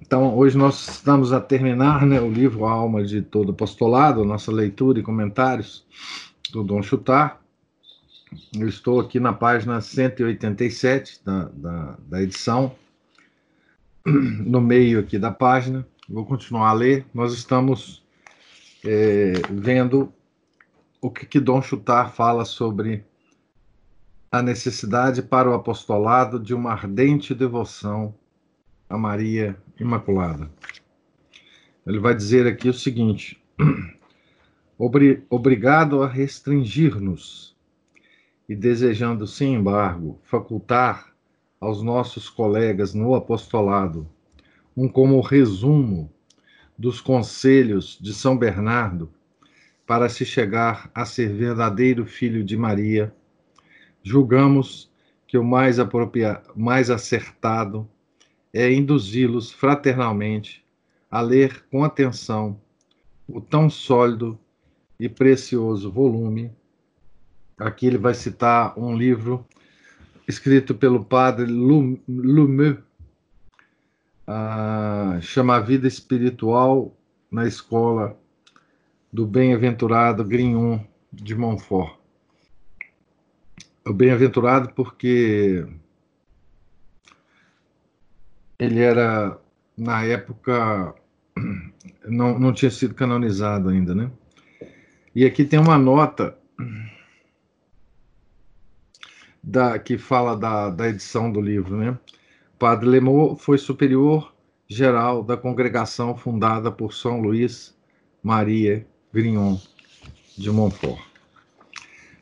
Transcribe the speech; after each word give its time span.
Então, 0.00 0.34
hoje 0.34 0.56
nós 0.56 0.88
estamos 0.88 1.32
a 1.32 1.40
terminar 1.40 2.06
né, 2.06 2.18
o 2.20 2.30
livro 2.30 2.64
A 2.64 2.70
Alma 2.70 3.04
de 3.04 3.20
Todo 3.20 3.52
Apostolado, 3.52 4.24
nossa 4.24 4.50
leitura 4.50 4.98
e 4.98 5.02
comentários 5.02 5.84
do 6.50 6.64
Dom 6.64 6.82
Chutar. 6.82 7.40
Eu 8.58 8.68
estou 8.68 9.00
aqui 9.00 9.20
na 9.20 9.32
página 9.32 9.80
187 9.80 11.20
da, 11.24 11.44
da, 11.52 11.98
da 12.08 12.22
edição, 12.22 12.74
no 14.06 14.60
meio 14.60 15.00
aqui 15.00 15.18
da 15.18 15.30
página. 15.30 15.86
Vou 16.08 16.24
continuar 16.24 16.70
a 16.70 16.72
ler. 16.72 17.04
Nós 17.12 17.34
estamos 17.34 18.02
é, 18.84 19.34
vendo 19.50 20.10
o 21.02 21.10
que, 21.10 21.26
que 21.26 21.38
Dom 21.38 21.60
Chutar 21.60 22.14
fala 22.14 22.46
sobre 22.46 23.04
a 24.32 24.40
necessidade 24.40 25.22
para 25.22 25.50
o 25.50 25.54
apostolado 25.54 26.40
de 26.40 26.54
uma 26.54 26.72
ardente 26.72 27.34
devoção 27.34 28.14
a 28.88 28.96
Maria 28.96 29.56
Imaculada. 29.78 30.50
Ele 31.86 31.98
vai 31.98 32.14
dizer 32.14 32.46
aqui 32.46 32.68
o 32.68 32.74
seguinte: 32.74 33.40
obrigado 35.30 36.02
a 36.02 36.08
restringir-nos 36.08 37.56
e 38.48 38.56
desejando, 38.56 39.26
sem 39.26 39.54
embargo, 39.54 40.18
facultar 40.22 41.12
aos 41.60 41.82
nossos 41.82 42.30
colegas 42.30 42.94
no 42.94 43.14
apostolado 43.14 44.08
um 44.76 44.88
como 44.88 45.20
resumo 45.20 46.10
dos 46.78 47.00
conselhos 47.00 47.98
de 48.00 48.14
São 48.14 48.38
Bernardo 48.38 49.10
para 49.84 50.08
se 50.08 50.24
chegar 50.24 50.90
a 50.94 51.04
ser 51.04 51.34
verdadeiro 51.34 52.06
filho 52.06 52.44
de 52.44 52.56
Maria 52.56 53.12
julgamos 54.02 54.90
que 55.26 55.36
o 55.36 55.44
mais 55.44 55.78
apropriado, 55.78 56.50
mais 56.56 56.90
acertado 56.90 57.88
é 58.58 58.72
induzi-los 58.72 59.52
fraternalmente 59.52 60.64
a 61.10 61.20
ler 61.20 61.64
com 61.70 61.84
atenção 61.84 62.60
o 63.28 63.40
tão 63.40 63.70
sólido 63.70 64.38
e 64.98 65.08
precioso 65.08 65.90
volume. 65.90 66.50
Aqui 67.56 67.86
ele 67.86 67.98
vai 67.98 68.14
citar 68.14 68.78
um 68.78 68.96
livro 68.96 69.46
escrito 70.26 70.74
pelo 70.74 71.04
padre 71.04 71.46
Lumeux, 71.46 72.78
uh, 74.26 75.22
chama 75.22 75.60
Vida 75.60 75.86
Espiritual 75.86 76.92
na 77.30 77.46
Escola 77.46 78.18
do 79.12 79.26
Bem-aventurado 79.26 80.24
Grignon 80.24 80.80
de 81.12 81.34
Montfort 81.34 81.98
o 83.88 83.92
bem-aventurado 83.92 84.70
porque 84.74 85.66
ele 88.58 88.80
era, 88.80 89.38
na 89.76 90.04
época, 90.04 90.94
não, 92.06 92.38
não 92.38 92.52
tinha 92.52 92.70
sido 92.70 92.94
canonizado 92.94 93.68
ainda, 93.68 93.94
né? 93.94 94.10
E 95.14 95.24
aqui 95.24 95.44
tem 95.44 95.58
uma 95.58 95.78
nota 95.78 96.36
da, 99.42 99.78
que 99.78 99.96
fala 99.96 100.36
da, 100.36 100.70
da 100.70 100.88
edição 100.88 101.30
do 101.30 101.40
livro, 101.40 101.76
né? 101.76 101.98
Padre 102.58 102.88
Lemot 102.88 103.40
foi 103.40 103.56
superior 103.56 104.34
geral 104.66 105.22
da 105.22 105.36
congregação 105.36 106.16
fundada 106.16 106.70
por 106.70 106.92
São 106.92 107.20
Luís 107.20 107.76
Maria 108.22 108.86
Grignon 109.12 109.56
de 110.36 110.50
Montfort. 110.50 111.00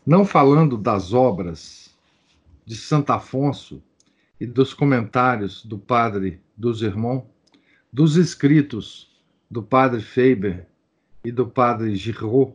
Não 0.07 0.25
falando 0.25 0.77
das 0.77 1.13
obras 1.13 1.95
de 2.65 2.77
Santo 2.77 3.11
Afonso 3.11 3.83
e 4.39 4.47
dos 4.47 4.75
comentários 4.75 5.65
do 5.65 5.79
padre 5.79 6.41
dos 6.57 6.83
irmãos, 6.83 7.25
dos 7.93 8.17
escritos 8.17 9.11
do 9.51 9.63
padre 9.63 10.03
Faber 10.03 10.67
e 11.25 11.33
do 11.33 11.47
padre 11.47 11.97
Giraud 11.97 12.55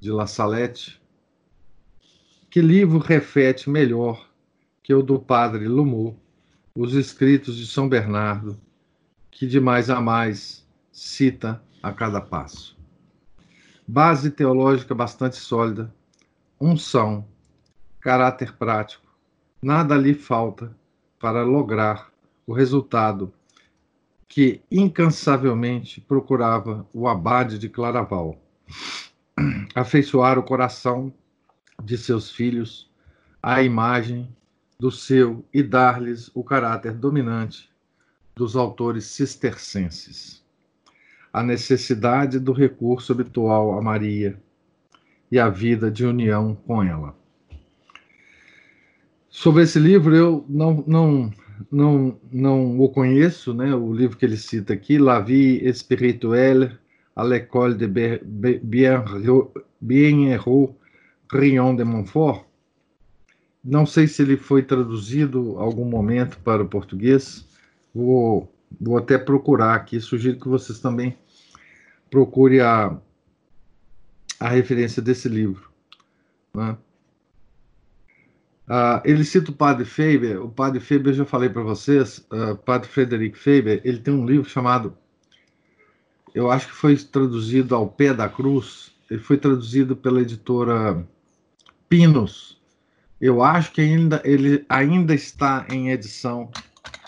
de 0.00 0.10
La 0.10 0.26
Salette, 0.26 1.00
que 2.50 2.60
livro 2.60 2.98
reflete 2.98 3.70
melhor 3.70 4.28
que 4.82 4.92
o 4.92 5.02
do 5.02 5.18
padre 5.20 5.68
Lumou, 5.68 6.18
os 6.74 6.94
escritos 6.94 7.56
de 7.56 7.66
São 7.66 7.88
Bernardo, 7.88 8.60
que 9.30 9.46
de 9.46 9.60
mais 9.60 9.88
a 9.90 10.00
mais 10.00 10.66
cita 10.90 11.62
a 11.82 11.92
cada 11.92 12.20
passo. 12.20 12.76
Base 13.86 14.30
teológica 14.30 14.94
bastante 14.94 15.36
sólida, 15.36 15.94
unção, 16.60 17.26
caráter 18.00 18.52
prático, 18.56 19.06
nada 19.62 19.96
lhe 19.96 20.14
falta 20.14 20.76
para 21.20 21.44
lograr 21.44 22.10
o 22.46 22.52
resultado 22.52 23.32
que 24.26 24.60
incansavelmente 24.70 26.00
procurava 26.00 26.84
o 26.92 27.06
abade 27.06 27.58
de 27.58 27.68
Claraval, 27.68 28.36
afeiçoar 29.74 30.38
o 30.38 30.42
coração 30.42 31.12
de 31.82 31.96
seus 31.96 32.30
filhos 32.30 32.90
à 33.42 33.62
imagem 33.62 34.28
do 34.78 34.90
seu 34.90 35.44
e 35.54 35.62
dar-lhes 35.62 36.30
o 36.34 36.42
caráter 36.42 36.94
dominante 36.94 37.70
dos 38.34 38.56
autores 38.56 39.04
cistercenses. 39.04 40.42
A 41.32 41.42
necessidade 41.42 42.40
do 42.40 42.52
recurso 42.52 43.12
habitual 43.12 43.78
a 43.78 43.82
Maria, 43.82 44.40
e 45.30 45.38
a 45.38 45.48
vida 45.48 45.90
de 45.90 46.04
união 46.04 46.54
com 46.54 46.82
ela. 46.82 47.19
Sobre 49.30 49.62
esse 49.62 49.78
livro, 49.78 50.14
eu 50.14 50.44
não, 50.48 50.82
não, 50.88 51.32
não, 51.70 52.18
não 52.32 52.80
o 52.80 52.88
conheço, 52.88 53.54
né? 53.54 53.72
o 53.72 53.94
livro 53.94 54.16
que 54.16 54.24
ele 54.24 54.36
cita 54.36 54.72
aqui, 54.72 54.98
La 54.98 55.20
vie 55.20 55.72
spirituelle 55.72 56.76
à 57.14 57.22
l'école 57.22 57.76
de 57.76 57.86
Bienheureux 59.80 60.74
Grignon 61.30 61.76
de 61.76 61.84
Montfort. 61.84 62.44
Não 63.62 63.86
sei 63.86 64.08
se 64.08 64.22
ele 64.22 64.36
foi 64.36 64.64
traduzido 64.64 65.56
algum 65.58 65.84
momento 65.84 66.38
para 66.40 66.64
o 66.64 66.68
português. 66.68 67.46
Vou, 67.94 68.52
vou 68.80 68.98
até 68.98 69.16
procurar 69.16 69.74
aqui. 69.74 70.00
Sugiro 70.00 70.40
que 70.40 70.48
vocês 70.48 70.80
também 70.80 71.16
procurem 72.10 72.60
a, 72.60 72.98
a 74.40 74.48
referência 74.48 75.00
desse 75.00 75.28
livro. 75.28 75.70
Né? 76.52 76.76
Uh, 78.70 79.02
ele 79.04 79.24
cita 79.24 79.50
o 79.50 79.54
padre 79.54 79.84
Faber. 79.84 80.40
O 80.40 80.48
padre 80.48 80.78
Faber, 80.78 81.08
eu 81.08 81.14
já 81.14 81.24
falei 81.24 81.48
para 81.48 81.60
vocês, 81.60 82.24
uh, 82.32 82.54
padre 82.56 82.88
Frederick 82.88 83.36
Faber, 83.36 83.80
ele 83.84 83.98
tem 83.98 84.14
um 84.14 84.24
livro 84.24 84.48
chamado, 84.48 84.96
eu 86.32 86.48
acho 86.48 86.68
que 86.68 86.74
foi 86.74 86.96
traduzido 86.96 87.74
ao 87.74 87.88
pé 87.88 88.14
da 88.14 88.28
cruz, 88.28 88.92
ele 89.10 89.20
foi 89.20 89.38
traduzido 89.38 89.96
pela 89.96 90.20
editora 90.20 91.04
Pinos. 91.88 92.60
Eu 93.20 93.42
acho 93.42 93.72
que 93.72 93.80
ainda 93.80 94.22
ele 94.24 94.64
ainda 94.68 95.16
está 95.16 95.66
em 95.68 95.90
edição, 95.90 96.48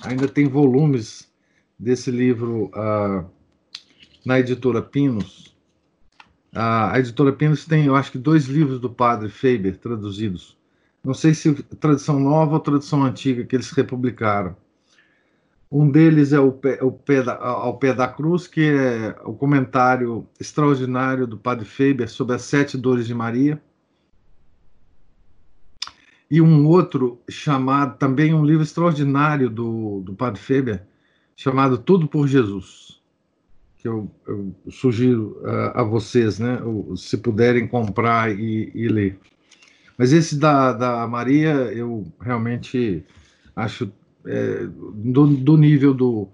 ainda 0.03 0.27
tem 0.27 0.49
volumes 0.49 1.33
desse 1.79 2.11
livro 2.11 2.73
uh, 2.75 3.25
na 4.27 4.41
editora 4.41 4.83
Pinos. 4.83 5.55
A, 6.53 6.99
editora 6.99 7.33
Pinos 7.33 7.65
tem, 7.65 7.87
eu 7.87 7.95
acho 7.95 8.11
que, 8.11 8.19
dois 8.19 8.47
livros 8.47 8.81
do 8.81 8.91
padre 8.91 9.29
Faber 9.29 9.77
traduzidos. 9.77 10.61
Não 11.05 11.15
sei 11.15 11.35
se 11.35 11.53
tradução 11.81 12.19
nova 12.21 12.55
ou 12.55 12.61
tradução 12.61 13.03
antiga 13.05 13.45
que 13.45 13.57
eles 13.57 13.71
republicaram. 13.71 14.57
Um 15.71 15.91
deles 15.91 16.33
é 16.33 16.39
o 16.39 16.53
pé, 16.53 16.79
o 16.83 16.93
pé 16.93 17.23
da, 17.23 17.37
ao 17.37 17.79
pé 17.79 17.95
da 17.95 18.07
cruz, 18.07 18.47
que 18.47 18.61
é 18.61 19.17
o 19.25 19.33
comentário 19.33 20.27
extraordinário 20.39 21.27
do 21.27 21.39
padre 21.39 21.65
Faber 21.65 22.09
sobre 22.09 22.37
as 22.37 22.43
sete 22.43 22.77
dores 22.77 23.07
de 23.07 23.15
Maria. 23.15 23.61
E 26.31 26.41
um 26.41 26.67
outro 26.67 27.21
chamado, 27.29 27.99
também 27.99 28.35
um 28.35 28.45
livro 28.45 28.63
extraordinário 28.63 29.51
do, 29.51 30.01
do 30.01 30.15
padre 30.15 30.41
Faber, 30.41 30.83
chamado 31.35 31.79
Tudo 31.79 32.07
por 32.07 32.29
Jesus 32.29 32.93
que 33.83 33.89
eu, 33.89 34.09
eu 34.29 34.55
sugiro 34.71 35.37
uh, 35.43 35.73
a 35.75 35.83
vocês, 35.83 36.39
né, 36.39 36.61
se 36.95 37.19
puderem 37.19 37.67
comprar 37.67 38.31
e, 38.31 38.71
e, 38.73 38.87
ler. 38.87 39.19
Mas 39.97 40.13
esse 40.13 40.37
da, 40.37 40.73
da 40.73 41.07
Maria, 41.07 41.53
eu 41.73 42.07
realmente 42.21 43.05
acho 43.55 43.93
é, 44.27 44.67
do, 44.67 45.27
do, 45.27 45.57
nível 45.57 45.93
do, 45.93 46.29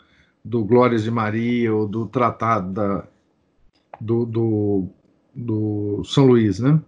do 0.45 0.65
Glórias 0.65 1.03
de 1.03 1.11
Maria 1.11 1.75
ou 1.75 1.87
do 1.87 2.07
Tratado 2.07 2.73
da, 2.73 3.05
do, 4.01 4.25
do, 4.25 4.89
do 5.35 6.03
São 6.05 6.27
Luís, 6.27 6.61
né? 6.61 6.81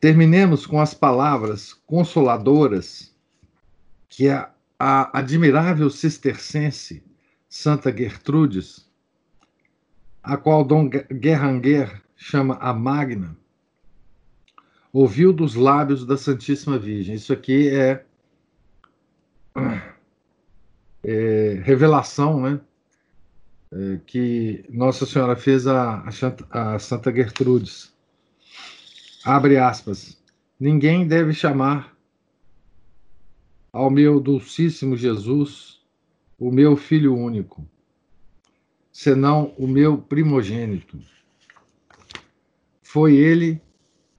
Terminemos 0.00 0.66
com 0.66 0.80
as 0.80 0.92
palavras 0.94 1.74
consoladoras 1.86 3.14
que 4.08 4.28
a, 4.28 4.50
a 4.78 5.18
admirável 5.18 5.88
cistercense 5.88 7.04
Santa 7.48 7.96
Gertrudes, 7.96 8.90
a 10.22 10.36
qual 10.36 10.64
Dom 10.64 10.88
Guerranguer 10.88 12.02
chama 12.16 12.56
a 12.56 12.72
Magna, 12.72 13.36
ouviu 14.92 15.32
dos 15.32 15.54
lábios 15.54 16.04
da 16.04 16.16
Santíssima 16.16 16.78
Virgem. 16.78 17.14
Isso 17.14 17.32
aqui 17.32 17.68
é, 17.68 18.04
é 21.02 21.60
revelação, 21.64 22.40
né? 22.40 22.60
É, 23.72 24.00
que 24.06 24.64
Nossa 24.68 25.06
Senhora 25.06 25.34
fez 25.34 25.66
a, 25.66 26.04
a, 26.50 26.74
a 26.74 26.78
Santa 26.78 27.10
Gertrudes. 27.10 27.92
Abre 29.24 29.56
aspas. 29.56 30.20
Ninguém 30.60 31.06
deve 31.08 31.32
chamar 31.32 31.96
ao 33.72 33.90
meu 33.90 34.20
dulcíssimo 34.20 34.96
Jesus 34.96 35.80
o 36.38 36.50
meu 36.50 36.76
filho 36.76 37.14
único, 37.14 37.64
senão 38.92 39.54
o 39.56 39.66
meu 39.66 39.96
primogênito. 39.96 40.98
Foi 42.82 43.16
ele 43.16 43.62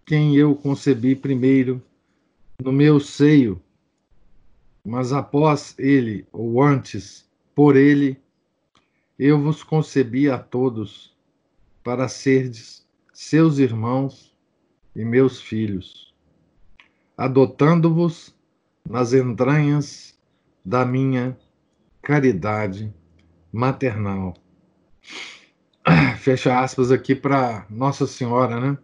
quem 0.05 0.35
eu 0.35 0.55
concebi 0.55 1.15
primeiro 1.15 1.81
no 2.61 2.71
meu 2.71 2.99
seio, 2.99 3.61
mas 4.83 5.13
após 5.13 5.75
ele, 5.77 6.27
ou 6.31 6.61
antes, 6.61 7.29
por 7.55 7.75
ele, 7.75 8.19
eu 9.17 9.41
vos 9.41 9.63
concebi 9.63 10.29
a 10.29 10.37
todos 10.37 11.15
para 11.83 12.07
serdes 12.07 12.85
seus 13.13 13.59
irmãos 13.59 14.35
e 14.95 15.05
meus 15.05 15.39
filhos, 15.39 16.13
adotando-vos 17.17 18.35
nas 18.87 19.13
entranhas 19.13 20.17
da 20.65 20.85
minha 20.85 21.37
caridade 22.01 22.93
maternal. 23.51 24.33
Fecha 26.19 26.59
aspas 26.59 26.91
aqui 26.91 27.15
para 27.15 27.65
Nossa 27.69 28.05
Senhora, 28.07 28.59
né? 28.59 28.77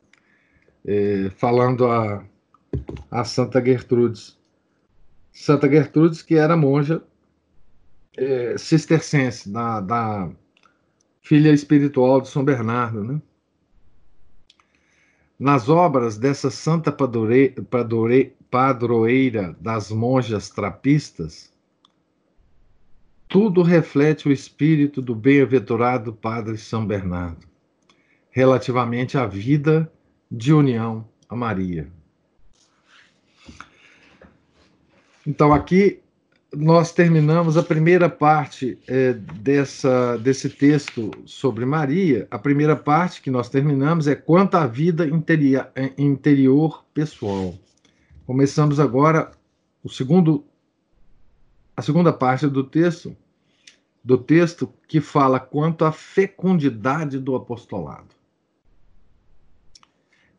É, 0.85 1.29
falando 1.31 1.87
a, 1.87 2.25
a 3.11 3.23
Santa 3.23 3.63
Gertrudes. 3.63 4.37
Santa 5.31 5.69
Gertrudes, 5.69 6.21
que 6.21 6.35
era 6.35 6.57
monja 6.57 7.01
é, 8.17 8.57
cistercense, 8.57 9.49
da, 9.49 9.79
da 9.79 10.29
filha 11.21 11.51
espiritual 11.51 12.21
de 12.21 12.27
São 12.27 12.43
Bernardo, 12.43 13.03
né? 13.03 13.21
Nas 15.37 15.69
obras 15.69 16.17
dessa 16.17 16.49
santa 16.49 16.91
padroe, 16.91 17.51
padroe, 17.69 18.35
padroeira 18.51 19.55
das 19.61 19.89
monjas 19.89 20.49
trapistas, 20.49 21.53
tudo 23.27 23.61
reflete 23.61 24.27
o 24.27 24.31
espírito 24.31 25.01
do 25.01 25.15
bem-aventurado 25.15 26.11
Padre 26.11 26.57
São 26.57 26.85
Bernardo, 26.85 27.47
relativamente 28.31 29.17
à 29.17 29.25
vida 29.25 29.89
de 30.29 30.53
união 30.53 31.07
a 31.27 31.35
Maria. 31.35 31.87
Então, 35.25 35.53
aqui 35.53 35.99
nós 36.51 36.91
terminamos 36.91 37.57
a 37.57 37.63
primeira 37.63 38.09
parte 38.09 38.79
é, 38.87 39.13
dessa, 39.13 40.17
desse 40.17 40.49
texto 40.49 41.11
sobre 41.25 41.65
Maria. 41.65 42.27
A 42.31 42.39
primeira 42.39 42.75
parte 42.75 43.21
que 43.21 43.29
nós 43.29 43.49
terminamos 43.49 44.07
é 44.07 44.15
quanto 44.15 44.55
à 44.55 44.65
vida 44.65 45.07
interior, 45.07 45.69
interior 45.97 46.83
pessoal. 46.93 47.53
Começamos 48.25 48.79
agora 48.79 49.31
o 49.83 49.89
segundo 49.89 50.43
a 51.77 51.81
segunda 51.81 52.11
parte 52.11 52.45
do 52.45 52.61
texto, 52.61 53.15
do 54.03 54.17
texto 54.17 54.69
que 54.85 54.99
fala 54.99 55.39
quanto 55.39 55.85
à 55.85 55.93
fecundidade 55.93 57.17
do 57.17 57.35
apostolado. 57.35 58.19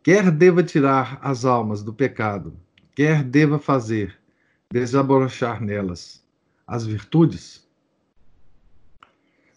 Quer 0.03 0.31
deva 0.31 0.63
tirar 0.63 1.19
as 1.21 1.45
almas 1.45 1.83
do 1.83 1.93
pecado, 1.93 2.57
quer 2.95 3.23
deva 3.23 3.59
fazer 3.59 4.19
desabrochar 4.73 5.61
nelas 5.63 6.25
as 6.67 6.87
virtudes, 6.87 7.69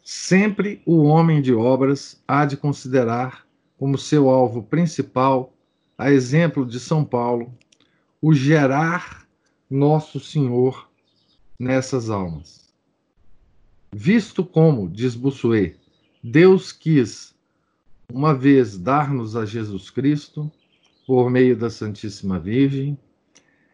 sempre 0.04 0.82
o 0.86 1.04
homem 1.04 1.42
de 1.42 1.54
obras 1.54 2.22
há 2.28 2.44
de 2.44 2.58
considerar 2.58 3.48
como 3.78 3.98
seu 3.98 4.30
alvo 4.30 4.64
principal, 4.64 5.54
a 5.98 6.12
exemplo 6.12 6.66
de 6.66 6.80
São 6.80 7.06
Paulo, 7.06 7.54
o 8.22 8.34
gerar 8.34 9.26
Nosso 9.70 10.20
Senhor 10.20 10.90
nessas 11.58 12.10
almas. 12.10 12.74
Visto 13.94 14.44
como, 14.44 14.90
diz 14.90 15.16
Bossuet, 15.16 15.80
Deus 16.22 16.72
quis 16.72 17.33
uma 18.12 18.34
vez 18.34 18.78
dar-nos 18.78 19.36
a 19.36 19.46
Jesus 19.46 19.90
Cristo 19.90 20.52
por 21.06 21.30
meio 21.30 21.56
da 21.56 21.70
Santíssima 21.70 22.40
Virgem, 22.40 22.98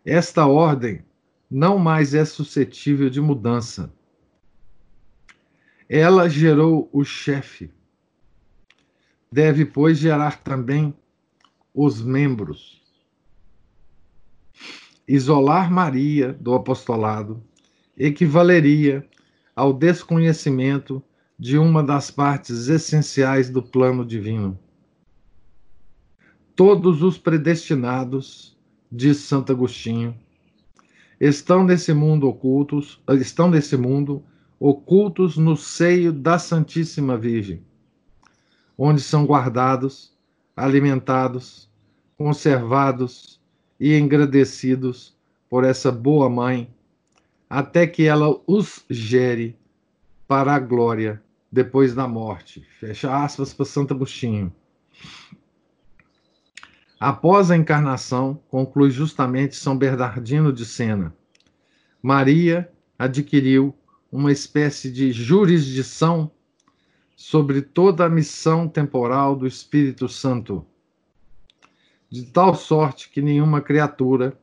esta 0.06 0.46
ordem 0.48 1.04
não 1.50 1.78
mais 1.78 2.14
é 2.14 2.24
suscetível 2.26 3.10
de 3.10 3.22
mudança. 3.22 3.94
Ela 5.88 6.30
gerou 6.30 6.90
o 6.92 7.04
chefe. 7.04 7.72
Deve, 9.32 9.66
pois, 9.66 9.98
gerar 9.98 10.44
também 10.44 10.94
os 11.74 12.02
membros. 12.02 12.82
Isolar 15.08 15.72
Maria 15.72 16.34
do 16.34 16.54
apostolado 16.54 17.44
equivaleria 17.98 19.08
ao 19.56 19.74
desconhecimento 19.74 21.04
de 21.40 21.58
uma 21.58 21.82
das 21.82 22.12
partes 22.12 22.68
essenciais 22.68 23.50
do 23.50 23.64
plano 23.64 24.06
divino. 24.06 24.60
Todos 26.54 27.02
os 27.02 27.18
predestinados, 27.18 28.58
diz 28.92 29.20
Santo 29.20 29.54
Agostinho, 29.54 30.14
estão 31.18 31.64
nesse 31.64 31.94
mundo 31.94 32.28
ocultos, 32.28 33.02
estão 33.22 33.50
nesse 33.50 33.78
mundo 33.78 34.22
ocultos 34.60 35.38
no 35.38 35.56
seio 35.56 36.12
da 36.12 36.38
Santíssima 36.38 37.18
Virgem, 37.18 37.64
onde 38.78 39.00
são 39.00 39.26
guardados, 39.26 40.14
alimentados, 40.58 41.70
conservados 42.18 43.40
e 43.80 43.98
engrandecidos 43.98 45.16
por 45.50 45.64
essa 45.64 45.90
boa 45.90 46.30
mãe 46.30 46.70
até 47.50 47.88
que 47.88 48.04
ela 48.04 48.38
os 48.46 48.84
gere 48.90 49.58
para 50.28 50.54
a 50.54 50.60
glória 50.60 51.24
depois 51.52 51.96
da 51.96 52.08
morte. 52.08 52.66
Fecha 52.80 53.24
aspas 53.24 53.54
para 53.54 53.66
Santo 53.66 53.94
Agostinho. 53.94 54.54
Após 57.00 57.50
a 57.50 57.56
encarnação, 57.56 58.42
conclui 58.50 58.92
justamente 58.92 59.56
São 59.56 59.78
Bernardino 59.78 60.52
de 60.52 60.66
Sena, 60.66 61.16
Maria 62.02 62.70
adquiriu 62.98 63.74
uma 64.12 64.32
espécie 64.32 64.92
de 64.92 65.12
jurisdição 65.12 66.32
sobre 67.16 67.62
toda 67.62 68.06
a 68.06 68.10
missão 68.10 68.68
temporal 68.68 69.36
do 69.36 69.46
Espírito 69.46 70.08
Santo, 70.08 70.66
de 72.10 72.26
tal 72.26 72.56
sorte 72.56 73.10
que 73.10 73.22
nenhuma 73.22 73.62
criatura 73.62 74.38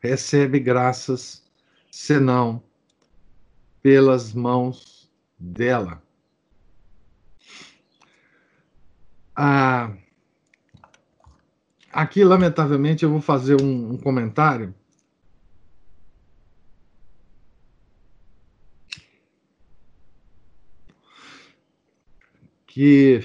recebe 0.00 0.60
graças 0.60 1.44
senão 1.90 2.62
pelas 3.80 4.32
mãos 4.34 5.10
dela. 5.38 6.03
Ah, 9.36 9.92
aqui, 11.92 12.22
lamentavelmente, 12.22 13.04
eu 13.04 13.10
vou 13.10 13.20
fazer 13.20 13.60
um, 13.60 13.92
um 13.92 13.96
comentário. 13.98 14.74
Que 22.66 23.20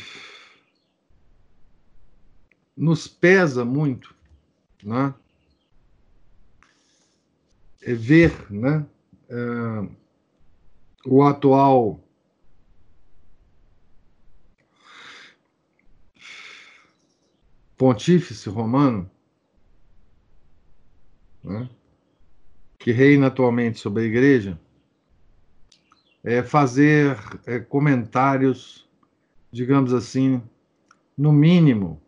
nos 2.76 3.08
pesa 3.08 3.66
muito, 3.66 4.16
né? 4.84 5.14
É 7.82 7.94
ver 7.94 8.52
né, 8.52 8.86
é, 9.30 9.90
o 11.06 11.24
atual 11.24 12.00
pontífice 17.80 18.50
romano, 18.50 19.10
né, 21.42 21.70
que 22.78 22.92
reina 22.92 23.28
atualmente 23.28 23.80
sobre 23.80 24.04
a 24.04 24.06
igreja, 24.06 24.60
é 26.22 26.44
fazer 26.44 27.18
é, 27.46 27.58
comentários, 27.58 28.86
digamos 29.50 29.94
assim, 29.94 30.44
no 31.18 31.32
mínimo, 31.32 32.02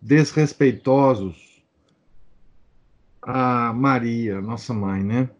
desrespeitosos 0.00 1.62
a 3.20 3.70
Maria, 3.74 4.40
nossa 4.40 4.72
mãe, 4.72 5.04
né? 5.04 5.30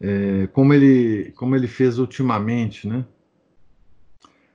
É, 0.00 0.46
como 0.48 0.72
ele 0.72 1.32
como 1.32 1.54
ele 1.54 1.68
fez 1.68 1.98
ultimamente, 1.98 2.88
né? 2.88 3.06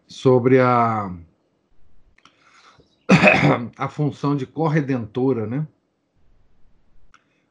Sobre 0.07 0.59
a 0.59 1.15
a 3.77 3.87
função 3.87 4.35
de 4.35 4.45
corredentora, 4.45 5.45
né? 5.45 5.67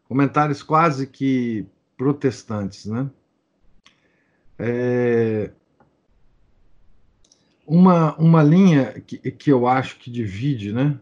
Comentários 0.08 0.62
quase 0.62 1.06
que 1.06 1.66
protestantes, 1.96 2.86
né? 2.86 3.08
É, 4.58 5.50
uma, 7.66 8.16
uma 8.16 8.42
linha 8.42 9.00
que, 9.00 9.18
que 9.30 9.50
eu 9.50 9.66
acho 9.66 9.98
que 9.98 10.10
divide, 10.10 10.72
né? 10.72 10.98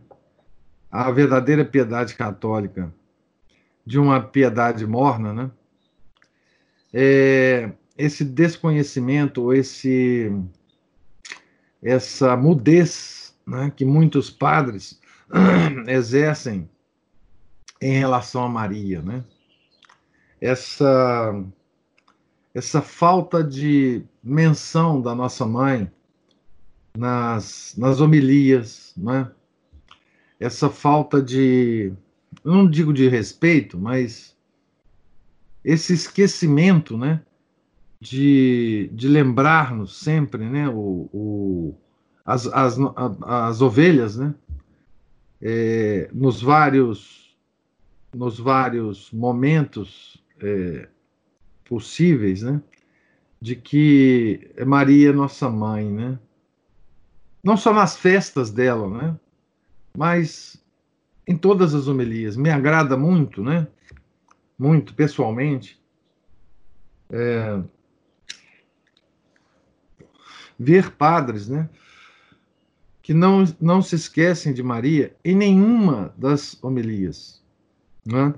A 0.90 1.10
verdadeira 1.10 1.64
piedade 1.64 2.14
católica 2.14 2.92
de 3.84 3.98
uma 3.98 4.20
piedade 4.20 4.87
morna, 4.87 5.32
né? 5.32 5.50
É, 6.92 7.72
esse 7.96 8.25
desconhecimento, 8.25 9.52
esse 9.52 10.30
essa 11.82 12.37
mudez 12.37 13.17
né, 13.49 13.73
que 13.75 13.85
muitos 13.85 14.31
padres 14.31 15.00
exercem 15.88 16.69
em 17.81 17.99
relação 17.99 18.45
a 18.45 18.49
Maria, 18.49 19.00
né? 19.00 19.25
Essa 20.40 21.45
essa 22.55 22.83
falta 22.83 23.43
de 23.43 24.02
menção 24.23 25.00
da 25.00 25.14
nossa 25.14 25.47
mãe 25.47 25.90
nas, 26.97 27.75
nas 27.78 28.00
homilias, 28.00 28.93
né? 28.97 29.31
Essa 30.40 30.69
falta 30.69 31.23
de, 31.23 31.93
não 32.45 32.69
digo 32.69 32.93
de 32.93 33.09
respeito, 33.09 33.78
mas 33.78 34.37
esse 35.64 35.93
esquecimento, 35.93 36.99
né? 36.99 37.23
De, 38.00 38.90
de 38.93 39.09
lembrar-nos 39.09 39.99
sempre, 39.99 40.49
né? 40.49 40.69
O, 40.69 41.09
o, 41.12 41.75
as, 42.28 42.47
as, 42.49 42.76
as 43.23 43.62
ovelhas, 43.62 44.18
né? 44.18 44.35
É, 45.40 46.11
nos 46.12 46.42
vários 46.42 47.35
nos 48.14 48.38
vários 48.38 49.11
momentos 49.12 50.23
é, 50.38 50.88
possíveis, 51.64 52.42
né? 52.42 52.61
De 53.40 53.56
que 53.56 54.50
Maria 54.66 55.08
é 55.08 55.12
nossa 55.12 55.49
mãe, 55.49 55.90
né? 55.90 56.18
Não 57.42 57.56
só 57.56 57.73
nas 57.73 57.97
festas 57.97 58.50
dela, 58.50 58.88
né? 58.90 59.18
Mas 59.97 60.62
em 61.26 61.37
todas 61.37 61.75
as 61.75 61.88
homilias. 61.88 62.37
Me 62.37 62.50
agrada 62.50 62.94
muito, 62.94 63.42
né? 63.42 63.66
Muito, 64.58 64.92
pessoalmente. 64.92 65.80
É, 67.11 67.62
ver 70.58 70.90
padres, 70.90 71.49
né? 71.49 71.70
Que 73.09 73.15
não, 73.15 73.43
não 73.59 73.81
se 73.81 73.95
esquecem 73.95 74.53
de 74.53 74.62
Maria 74.62 75.17
em 75.25 75.35
nenhuma 75.35 76.12
das 76.19 76.62
homilias. 76.62 77.43
Né? 78.05 78.35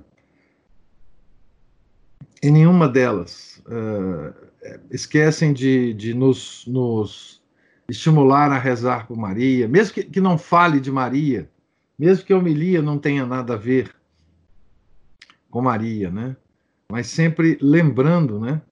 em 2.43 2.51
nenhuma 2.51 2.89
delas 2.89 3.63
uh, 3.67 4.35
esquecem 4.91 5.53
de, 5.53 5.93
de 5.95 6.15
nos, 6.15 6.65
nos, 6.67 7.43
estimular 7.89 8.51
a 8.51 8.59
rezar 8.59 9.07
por 9.07 9.17
Maria, 9.17 9.69
mesmo 9.69 9.95
que, 9.95 10.05
que, 10.05 10.21
não 10.21 10.39
fale 10.39 10.81
de 10.81 10.91
Maria, 10.91 11.51
mesmo 11.99 12.25
que 12.25 12.33
a 12.33 12.39
homilia 12.39 12.81
não 12.81 12.99
tenha 12.99 13.27
nada 13.27 13.55
a 13.55 13.59
ver 13.59 13.95
com 15.51 15.61
Maria, 15.61 16.11
né? 16.11 16.37
Mas 16.91 17.09
sempre 17.09 17.59
lembrando, 17.61 18.41
né? 18.41 18.63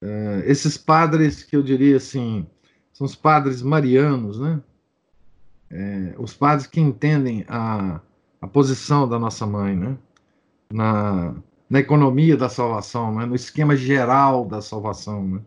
Uh, 0.00 0.42
esses 0.46 0.76
padres 0.76 1.42
que 1.42 1.56
eu 1.56 1.62
diria 1.62 1.96
assim, 1.96 2.46
são 2.92 3.04
os 3.04 3.16
padres 3.16 3.60
marianos, 3.60 4.38
né? 4.38 4.62
É, 5.70 6.14
os 6.18 6.34
padres 6.34 6.66
que 6.66 6.80
entendem 6.80 7.44
a, 7.48 8.00
a 8.40 8.46
posição 8.46 9.08
da 9.08 9.18
nossa 9.18 9.46
mãe, 9.46 9.76
né? 9.76 9.96
Na, 10.72 11.34
na 11.68 11.80
economia 11.80 12.36
da 12.36 12.48
salvação, 12.48 13.14
né? 13.14 13.26
no 13.26 13.34
esquema 13.34 13.76
geral 13.76 14.46
da 14.46 14.60
salvação. 14.60 15.42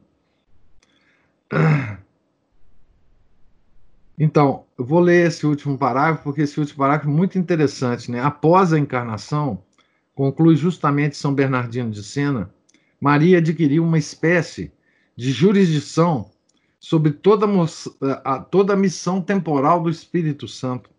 Né? 1.52 1.98
Então, 4.20 4.66
eu 4.76 4.84
vou 4.84 5.00
ler 5.00 5.28
esse 5.28 5.46
último 5.46 5.78
parágrafo, 5.78 6.24
porque 6.24 6.42
esse 6.42 6.60
último 6.60 6.80
parágrafo 6.80 7.08
é 7.08 7.14
muito 7.14 7.38
interessante. 7.38 8.10
Né? 8.10 8.20
Após 8.20 8.74
a 8.74 8.80
encarnação, 8.80 9.64
conclui 10.16 10.56
justamente 10.56 11.16
São 11.16 11.36
Bernardino 11.36 11.92
de 11.92 12.04
Sena, 12.04 12.50
Maria 13.00 13.38
adquiriu 13.38 13.84
uma 13.84 14.00
espécie 14.00 14.72
de 15.16 15.32
jurisdição 15.32 16.32
sobre 16.80 17.12
toda 17.12 17.46
a, 18.24 18.40
toda 18.40 18.74
a 18.74 18.78
missão 18.78 19.22
temporal 19.22 19.82
do 19.82 19.90
Espírito 19.90 20.48
Santo, 20.48 20.90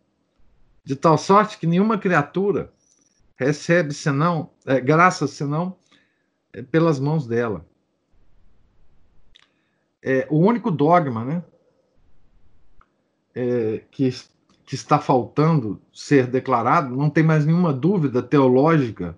de 0.84 0.96
tal 0.96 1.16
sorte 1.16 1.58
que 1.58 1.66
nenhuma 1.66 1.98
criatura 1.98 2.72
recebe 3.36 3.94
senão, 3.94 4.50
é, 4.66 4.80
graça 4.80 5.26
senão 5.26 5.76
é, 6.52 6.62
pelas 6.62 6.98
mãos 6.98 7.26
dela. 7.26 7.64
É, 10.02 10.26
o 10.30 10.38
único 10.38 10.70
dogma 10.70 11.24
né, 11.24 11.44
é, 13.34 13.84
que, 13.90 14.10
que 14.64 14.74
está 14.74 14.98
faltando 14.98 15.80
ser 15.92 16.26
declarado, 16.26 16.96
não 16.96 17.10
tem 17.10 17.22
mais 17.22 17.44
nenhuma 17.46 17.72
dúvida 17.72 18.22
teológica, 18.22 19.16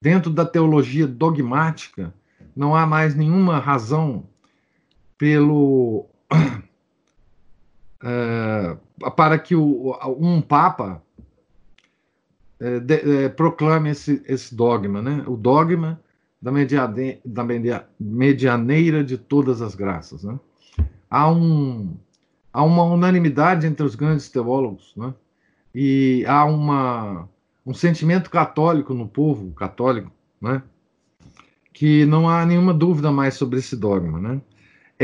dentro 0.00 0.30
da 0.30 0.44
teologia 0.44 1.06
dogmática, 1.06 2.12
não 2.54 2.74
há 2.74 2.84
mais 2.84 3.14
nenhuma 3.14 3.58
razão 3.58 4.28
pelo 5.22 6.06
é, 8.02 8.76
para 9.14 9.38
que 9.38 9.54
o, 9.54 9.96
um 10.18 10.42
papa 10.42 11.00
é, 12.58 12.80
de, 12.80 12.94
é, 12.94 13.28
proclame 13.28 13.90
esse, 13.90 14.20
esse 14.26 14.52
dogma, 14.52 15.00
né? 15.00 15.22
o 15.28 15.36
dogma 15.36 16.00
da, 16.40 16.50
mediane, 16.50 17.20
da 17.24 17.44
media, 17.44 17.86
medianeira 18.00 19.04
de 19.04 19.16
todas 19.16 19.62
as 19.62 19.76
graças. 19.76 20.24
Né? 20.24 20.36
Há, 21.08 21.30
um, 21.30 21.94
há 22.52 22.64
uma 22.64 22.82
unanimidade 22.82 23.64
entre 23.64 23.86
os 23.86 23.94
grandes 23.94 24.28
teólogos, 24.28 24.92
né? 24.96 25.14
e 25.72 26.24
há 26.26 26.44
uma, 26.44 27.28
um 27.64 27.72
sentimento 27.72 28.28
católico 28.28 28.92
no 28.92 29.06
povo 29.06 29.52
católico, 29.52 30.10
né? 30.40 30.64
que 31.72 32.04
não 32.06 32.28
há 32.28 32.44
nenhuma 32.44 32.74
dúvida 32.74 33.12
mais 33.12 33.34
sobre 33.34 33.60
esse 33.60 33.76
dogma. 33.76 34.18
Né? 34.18 34.40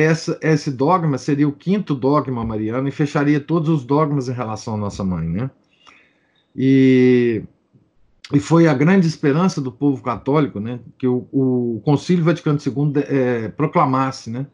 Essa, 0.00 0.38
esse 0.40 0.70
dogma 0.70 1.18
seria 1.18 1.48
o 1.48 1.52
quinto 1.52 1.92
dogma 1.92 2.44
mariano 2.44 2.86
e 2.86 2.92
fecharia 2.92 3.40
todos 3.40 3.68
os 3.68 3.84
dogmas 3.84 4.28
em 4.28 4.32
relação 4.32 4.74
à 4.74 4.76
nossa 4.76 5.02
mãe. 5.02 5.28
Né? 5.28 5.50
E, 6.54 7.42
e 8.32 8.38
foi 8.38 8.68
a 8.68 8.74
grande 8.74 9.08
esperança 9.08 9.60
do 9.60 9.72
povo 9.72 10.00
católico, 10.00 10.60
né, 10.60 10.78
que 10.96 11.08
o, 11.08 11.26
o 11.32 11.82
Concílio 11.84 12.22
Vaticano 12.22 12.60
II 12.64 12.92
é, 13.08 13.48
proclamasse, 13.48 14.30
né, 14.30 14.46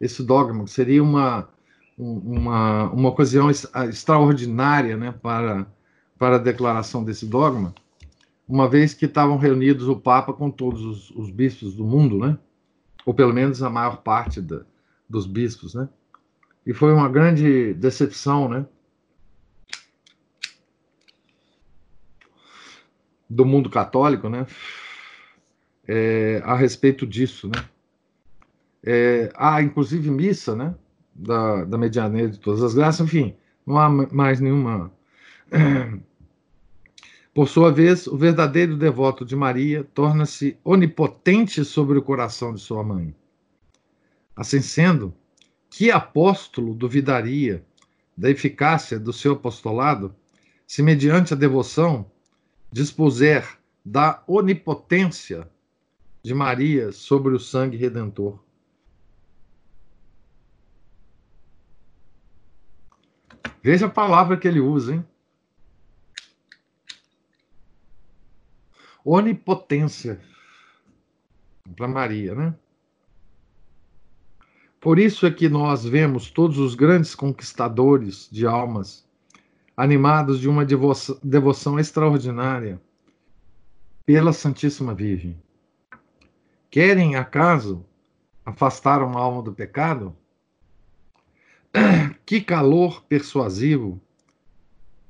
esse 0.00 0.20
dogma, 0.20 0.64
que 0.64 0.70
seria 0.72 1.00
uma, 1.00 1.48
uma, 1.96 2.90
uma 2.90 3.08
ocasião 3.08 3.48
extraordinária, 3.50 4.96
né, 4.96 5.14
para, 5.22 5.64
para 6.18 6.34
a 6.34 6.40
declaração 6.40 7.04
desse 7.04 7.24
dogma, 7.24 7.72
uma 8.48 8.68
vez 8.68 8.94
que 8.94 9.04
estavam 9.04 9.38
reunidos 9.38 9.86
o 9.86 9.94
Papa 9.94 10.32
com 10.32 10.50
todos 10.50 10.84
os, 10.84 11.10
os 11.10 11.30
bispos 11.30 11.72
do 11.76 11.84
mundo, 11.84 12.18
né, 12.18 12.36
ou 13.06 13.14
pelo 13.14 13.32
menos 13.32 13.62
a 13.62 13.70
maior 13.70 13.98
parte 13.98 14.40
da, 14.40 14.62
dos 15.12 15.26
bispos, 15.26 15.74
né, 15.74 15.88
e 16.66 16.72
foi 16.72 16.92
uma 16.92 17.08
grande 17.08 17.74
decepção, 17.74 18.48
né, 18.48 18.66
do 23.32 23.44
mundo 23.44 23.70
católico, 23.70 24.28
né? 24.28 24.46
É, 25.88 26.40
a 26.44 26.54
respeito 26.54 27.06
disso, 27.06 27.48
né? 27.48 27.64
É, 28.84 29.32
há 29.34 29.62
inclusive 29.62 30.10
missa, 30.10 30.54
né? 30.54 30.74
Da, 31.14 31.64
da 31.64 31.78
medianeira 31.78 32.30
de 32.30 32.38
todas 32.38 32.62
as 32.62 32.74
graças, 32.74 33.06
enfim, 33.06 33.34
não 33.66 33.78
há 33.78 33.88
mais 33.88 34.40
nenhuma. 34.40 34.92
Por 37.34 37.48
sua 37.48 37.72
vez, 37.72 38.06
o 38.06 38.16
verdadeiro 38.16 38.76
devoto 38.76 39.24
de 39.24 39.34
Maria 39.34 39.84
torna-se 39.94 40.58
onipotente 40.62 41.64
sobre 41.64 41.98
o 41.98 42.02
coração 42.02 42.52
de 42.54 42.60
sua 42.60 42.84
mãe. 42.84 43.14
Assim 44.34 44.60
sendo, 44.60 45.14
que 45.70 45.90
apóstolo 45.90 46.74
duvidaria 46.74 47.64
da 48.16 48.30
eficácia 48.30 48.98
do 48.98 49.12
seu 49.12 49.32
apostolado 49.32 50.14
se, 50.66 50.82
mediante 50.82 51.34
a 51.34 51.36
devoção, 51.36 52.10
dispuser 52.70 53.58
da 53.84 54.22
onipotência 54.26 55.50
de 56.22 56.32
Maria 56.34 56.92
sobre 56.92 57.34
o 57.34 57.38
sangue 57.38 57.76
redentor. 57.76 58.42
Veja 63.62 63.86
a 63.86 63.90
palavra 63.90 64.36
que 64.36 64.48
ele 64.48 64.60
usa, 64.60 64.94
hein? 64.94 65.06
Onipotência 69.04 70.20
para 71.76 71.88
Maria, 71.88 72.34
né? 72.34 72.54
Por 74.82 74.98
isso 74.98 75.24
é 75.26 75.30
que 75.30 75.48
nós 75.48 75.84
vemos 75.84 76.28
todos 76.28 76.58
os 76.58 76.74
grandes 76.74 77.14
conquistadores 77.14 78.28
de 78.32 78.44
almas 78.44 79.06
animados 79.76 80.40
de 80.40 80.48
uma 80.48 80.64
devoção, 80.64 81.78
extraordinária 81.78 82.82
pela 84.04 84.32
Santíssima 84.32 84.92
Virgem. 84.92 85.40
Querem, 86.68 87.14
acaso, 87.14 87.86
afastar 88.44 89.04
uma 89.04 89.20
alma 89.20 89.40
do 89.40 89.52
pecado? 89.52 90.16
Que 92.26 92.40
calor 92.40 93.04
persuasivo! 93.04 94.00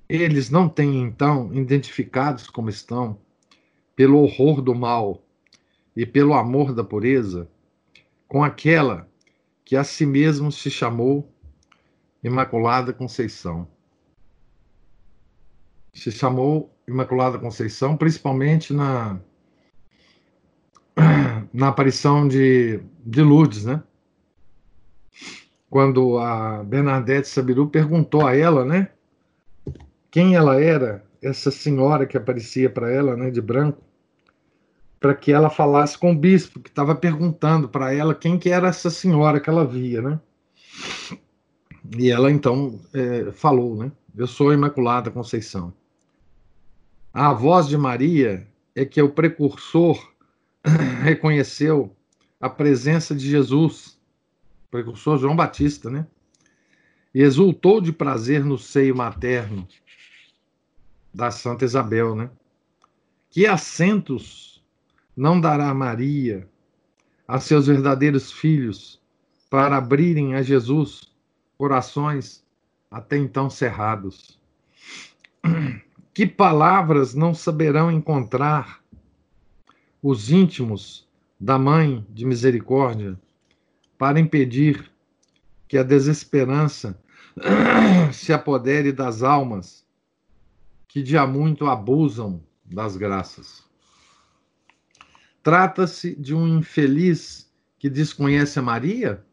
Eles 0.06 0.50
não 0.50 0.68
têm, 0.68 1.00
então, 1.00 1.50
identificados 1.54 2.50
como 2.50 2.68
estão, 2.68 3.16
pelo 3.96 4.18
horror 4.18 4.60
do 4.60 4.74
mal 4.74 5.24
e 5.96 6.04
pelo 6.04 6.34
amor 6.34 6.74
da 6.74 6.84
pureza, 6.84 7.48
com 8.28 8.44
aquela 8.44 9.10
que 9.72 9.76
a 9.78 9.82
si 9.82 10.04
mesmo 10.04 10.52
se 10.52 10.70
chamou 10.70 11.26
Imaculada 12.22 12.92
Conceição. 12.92 13.66
Se 15.94 16.12
chamou 16.12 16.70
Imaculada 16.86 17.38
Conceição, 17.38 17.96
principalmente 17.96 18.74
na, 18.74 19.18
na 21.54 21.68
aparição 21.68 22.28
de, 22.28 22.82
de 23.02 23.22
Lourdes, 23.22 23.64
né? 23.64 23.82
Quando 25.70 26.18
a 26.18 26.62
Bernadette 26.62 27.26
Sabiru 27.26 27.66
perguntou 27.66 28.26
a 28.26 28.36
ela, 28.36 28.66
né? 28.66 28.90
Quem 30.10 30.34
ela 30.34 30.60
era, 30.60 31.02
essa 31.22 31.50
senhora 31.50 32.04
que 32.04 32.18
aparecia 32.18 32.68
para 32.68 32.92
ela, 32.92 33.16
né, 33.16 33.30
de 33.30 33.40
branco, 33.40 33.82
para 35.02 35.16
que 35.16 35.32
ela 35.32 35.50
falasse 35.50 35.99
com 35.99 36.12
o 36.12 36.16
bispo, 36.16 36.61
que 36.61 36.68
estava 36.71 36.94
perguntando 36.94 37.68
para 37.68 37.92
ela 37.92 38.14
quem 38.14 38.38
que 38.38 38.49
era 38.49 38.68
essa 38.68 38.88
senhora 38.88 39.40
que 39.40 39.50
ela 39.50 39.66
via, 39.66 40.00
né? 40.00 40.21
E 41.99 42.09
ela 42.09 42.30
então 42.30 42.80
é, 42.94 43.32
falou, 43.32 43.76
né? 43.76 43.90
Eu 44.16 44.28
sou 44.28 44.50
a 44.50 44.54
Imaculada 44.54 45.11
Conceição. 45.11 45.75
A 47.12 47.32
voz 47.32 47.66
de 47.66 47.76
Maria 47.76 48.47
é 48.76 48.85
que 48.85 49.02
o 49.02 49.11
precursor 49.11 50.12
reconheceu 51.02 51.94
a 52.40 52.49
presença 52.49 53.12
de 53.12 53.28
Jesus, 53.28 53.99
precursor 54.71 55.18
João 55.18 55.35
Batista, 55.35 55.90
né? 55.90 56.06
E 57.12 57.23
exultou 57.23 57.80
de 57.80 57.92
prazer 57.92 58.44
no 58.44 58.56
seio 58.56 58.94
materno 58.94 59.66
da 61.12 61.32
Santa 61.32 61.64
Isabel, 61.64 62.14
né? 62.14 62.30
Que 63.28 63.47
assentos 63.47 64.51
não 65.16 65.40
dará 65.40 65.73
Maria 65.75 66.49
a 67.26 67.38
seus 67.38 67.66
verdadeiros 67.66 68.33
filhos 68.33 69.00
para 69.50 69.76
abrirem 69.76 70.35
a 70.35 70.42
Jesus 70.42 71.12
corações 71.57 72.45
até 72.90 73.16
então 73.16 73.49
cerrados? 73.49 74.40
Que 76.14 76.26
palavras 76.26 77.14
não 77.14 77.33
saberão 77.33 77.90
encontrar 77.90 78.83
os 80.02 80.31
íntimos 80.31 81.09
da 81.40 81.59
Mãe 81.59 82.07
de 82.11 82.26
Misericórdia 82.26 83.19
para 83.96 84.20
impedir 84.20 84.90
que 85.66 85.79
a 85.79 85.83
desesperança 85.83 87.01
se 88.12 88.33
apodere 88.33 88.92
das 88.92 89.22
almas 89.22 89.87
que 90.87 91.03
de 91.03 91.16
há 91.16 91.27
muito 91.27 91.66
abusam 91.66 92.42
das 92.64 92.96
graças. 92.96 93.71
Trata-se 95.42 96.14
de 96.14 96.35
um 96.35 96.46
infeliz 96.59 97.50
que 97.78 97.90
desconhece 97.90 98.59
a 98.59 98.62
Maria? 98.62 99.24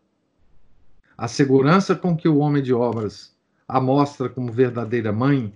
A 1.17 1.27
segurança 1.27 1.95
com 1.95 2.17
que 2.17 2.27
o 2.27 2.37
homem 2.37 2.63
de 2.63 2.73
obras 2.73 3.37
a 3.67 3.79
mostra 3.79 4.27
como 4.27 4.51
verdadeira 4.51 5.11
mãe 5.13 5.53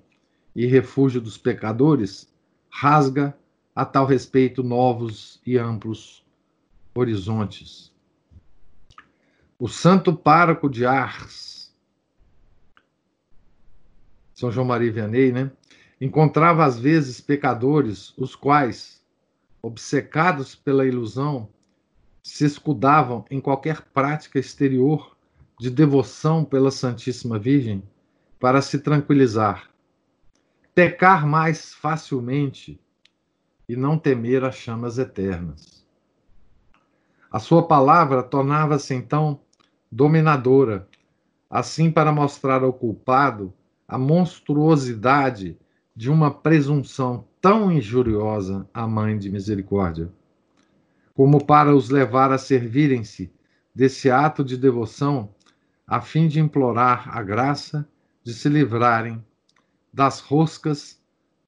e 0.55 0.67
refúgio 0.67 1.19
dos 1.19 1.37
pecadores 1.37 2.31
rasga 2.69 3.35
a 3.75 3.83
tal 3.83 4.05
respeito 4.05 4.61
novos 4.61 5.41
e 5.43 5.57
amplos 5.57 6.23
horizontes. 6.93 7.91
O 9.57 9.67
santo 9.67 10.15
pároco 10.15 10.69
de 10.69 10.85
Ars, 10.85 11.73
São 14.35 14.51
João 14.51 14.67
Maria 14.67 14.91
Vianney, 14.91 15.31
né? 15.31 15.51
Encontrava 15.99 16.65
às 16.65 16.77
vezes 16.77 17.21
pecadores, 17.21 18.13
os 18.17 18.35
quais, 18.35 19.02
obcecados 19.63 20.53
pela 20.53 20.85
ilusão, 20.85 21.47
se 22.21 22.45
escudavam 22.45 23.25
em 23.31 23.39
qualquer 23.39 23.81
prática 23.93 24.37
exterior 24.37 25.15
de 25.57 25.69
devoção 25.69 26.43
pela 26.43 26.69
Santíssima 26.69 27.39
Virgem 27.39 27.81
para 28.39 28.61
se 28.61 28.79
tranquilizar, 28.79 29.69
pecar 30.75 31.25
mais 31.25 31.73
facilmente 31.73 32.77
e 33.67 33.75
não 33.75 33.97
temer 33.97 34.43
as 34.43 34.55
chamas 34.55 34.97
eternas. 34.97 35.87
A 37.31 37.39
sua 37.39 37.65
palavra 37.65 38.21
tornava-se 38.21 38.93
então 38.93 39.39
dominadora, 39.89 40.87
assim 41.49 41.89
para 41.89 42.11
mostrar 42.11 42.63
ao 42.63 42.73
culpado 42.73 43.53
a 43.87 43.97
monstruosidade 43.97 45.57
de 45.95 46.09
uma 46.09 46.31
presunção 46.31 47.25
tão 47.43 47.69
injuriosa 47.69 48.65
à 48.73 48.87
Mãe 48.87 49.17
de 49.17 49.29
Misericórdia, 49.29 50.09
como 51.13 51.43
para 51.43 51.75
os 51.75 51.89
levar 51.89 52.31
a 52.31 52.37
servirem-se 52.37 53.29
desse 53.75 54.09
ato 54.09 54.45
de 54.45 54.55
devoção 54.55 55.35
a 55.85 55.99
fim 55.99 56.29
de 56.29 56.39
implorar 56.39 57.09
a 57.13 57.21
graça 57.21 57.85
de 58.23 58.33
se 58.33 58.47
livrarem 58.47 59.21
das 59.93 60.21
roscas 60.21 60.97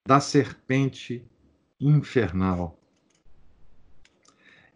da 0.05 0.19
serpente 0.19 1.25
infernal. 1.79 2.77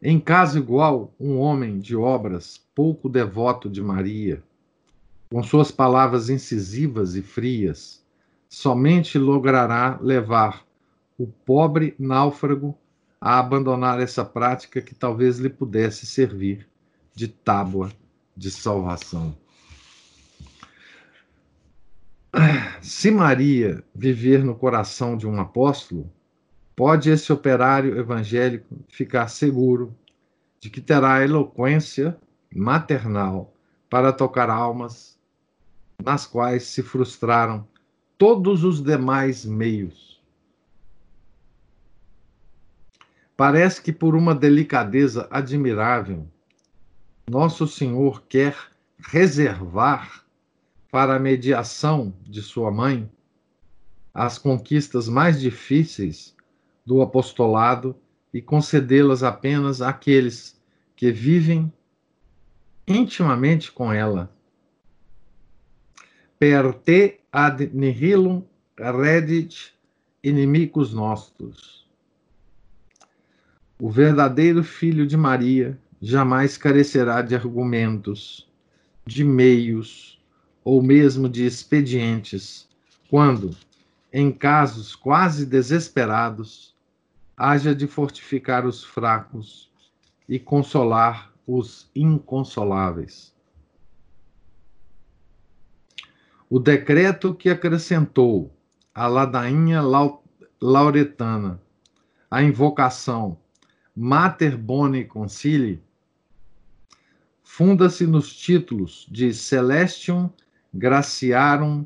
Em 0.01 0.21
caso 0.21 0.57
igual, 0.57 1.13
um 1.19 1.37
homem 1.37 1.79
de 1.79 1.97
obras 1.97 2.65
pouco 2.73 3.09
devoto 3.09 3.69
de 3.69 3.81
Maria, 3.81 4.41
com 5.29 5.43
suas 5.43 5.69
palavras 5.69 6.29
incisivas 6.29 7.15
e 7.15 7.21
frias, 7.21 8.01
somente 8.47 9.19
logrará 9.19 9.99
levar 10.01 10.68
o 11.19 11.27
pobre 11.27 11.93
náufrago 11.99 12.75
a 13.19 13.37
abandonar 13.37 13.99
essa 13.99 14.23
prática 14.23 14.81
que 14.81 14.95
talvez 14.95 15.37
lhe 15.37 15.49
pudesse 15.49 16.05
servir 16.05 16.65
de 17.13 17.27
tábua 17.27 17.91
de 18.35 18.49
salvação. 18.49 19.35
Se 22.81 23.11
Maria 23.11 23.83
viver 23.93 24.45
no 24.45 24.55
coração 24.55 25.17
de 25.17 25.27
um 25.27 25.41
apóstolo, 25.41 26.09
pode 26.73 27.09
esse 27.09 27.33
operário 27.33 27.99
evangélico 27.99 28.77
ficar 28.87 29.27
seguro 29.27 29.93
de 30.61 30.69
que 30.69 30.79
terá 30.79 31.21
eloquência 31.21 32.17
maternal 32.55 33.53
para 33.89 34.13
tocar 34.13 34.49
almas 34.49 35.19
nas 36.01 36.25
quais 36.25 36.63
se 36.63 36.81
frustraram 36.81 37.67
todos 38.17 38.63
os 38.63 38.81
demais 38.81 39.43
meios. 39.43 40.08
Parece 43.39 43.81
que 43.81 43.93
por 43.93 44.17
uma 44.17 44.35
delicadeza 44.35 45.25
admirável, 45.31 46.27
Nosso 47.29 47.65
Senhor 47.69 48.21
quer 48.27 48.53
reservar 48.97 50.25
para 50.91 51.15
a 51.15 51.19
mediação 51.19 52.13
de 52.27 52.41
sua 52.41 52.69
mãe 52.69 53.09
as 54.13 54.37
conquistas 54.37 55.07
mais 55.07 55.39
difíceis 55.39 56.35
do 56.85 57.01
apostolado 57.01 57.95
e 58.33 58.41
concedê-las 58.41 59.23
apenas 59.23 59.81
àqueles 59.81 60.59
que 60.93 61.09
vivem 61.09 61.71
intimamente 62.85 63.71
com 63.71 63.93
ela. 63.93 64.29
Per 66.37 66.73
te 66.73 67.21
ad 67.31 67.71
nihilum 67.73 68.43
redit 68.77 69.73
inimicos 70.21 70.93
nossos. 70.93 71.78
O 73.81 73.89
verdadeiro 73.89 74.61
filho 74.61 75.07
de 75.07 75.15
Maria 75.15 75.79
jamais 76.01 76.57
carecerá 76.57 77.21
de 77.21 77.33
argumentos, 77.33 78.45
de 79.05 79.23
meios, 79.23 80.21
ou 80.65 80.83
mesmo 80.83 81.29
de 81.29 81.45
expedientes, 81.45 82.67
quando, 83.09 83.55
em 84.11 84.33
casos 84.33 84.97
quase 84.97 85.45
desesperados, 85.45 86.75
haja 87.37 87.73
de 87.73 87.87
fortificar 87.87 88.65
os 88.65 88.83
fracos 88.83 89.71
e 90.27 90.37
consolar 90.37 91.31
os 91.47 91.89
inconsoláveis. 91.95 93.33
O 96.49 96.59
decreto 96.59 97.33
que 97.33 97.49
acrescentou 97.49 98.53
a 98.93 99.07
ladainha 99.07 99.81
lauretana 100.59 101.61
a 102.29 102.43
invocação 102.43 103.37
Mater 104.01 104.55
Boni 104.55 105.03
Concili 105.03 105.83
funda-se 107.43 108.07
nos 108.07 108.33
títulos 108.33 109.05
de 109.11 109.33
Celestium 109.33 110.29
Graciarum 110.73 111.85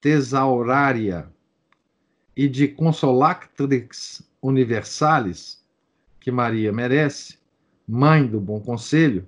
Thesauraria 0.00 1.28
e 2.34 2.48
de 2.48 2.66
Consolatrix 2.66 4.26
Universalis, 4.40 5.62
que 6.18 6.30
Maria 6.30 6.72
merece, 6.72 7.36
mãe 7.86 8.26
do 8.26 8.40
bom 8.40 8.58
conselho, 8.58 9.26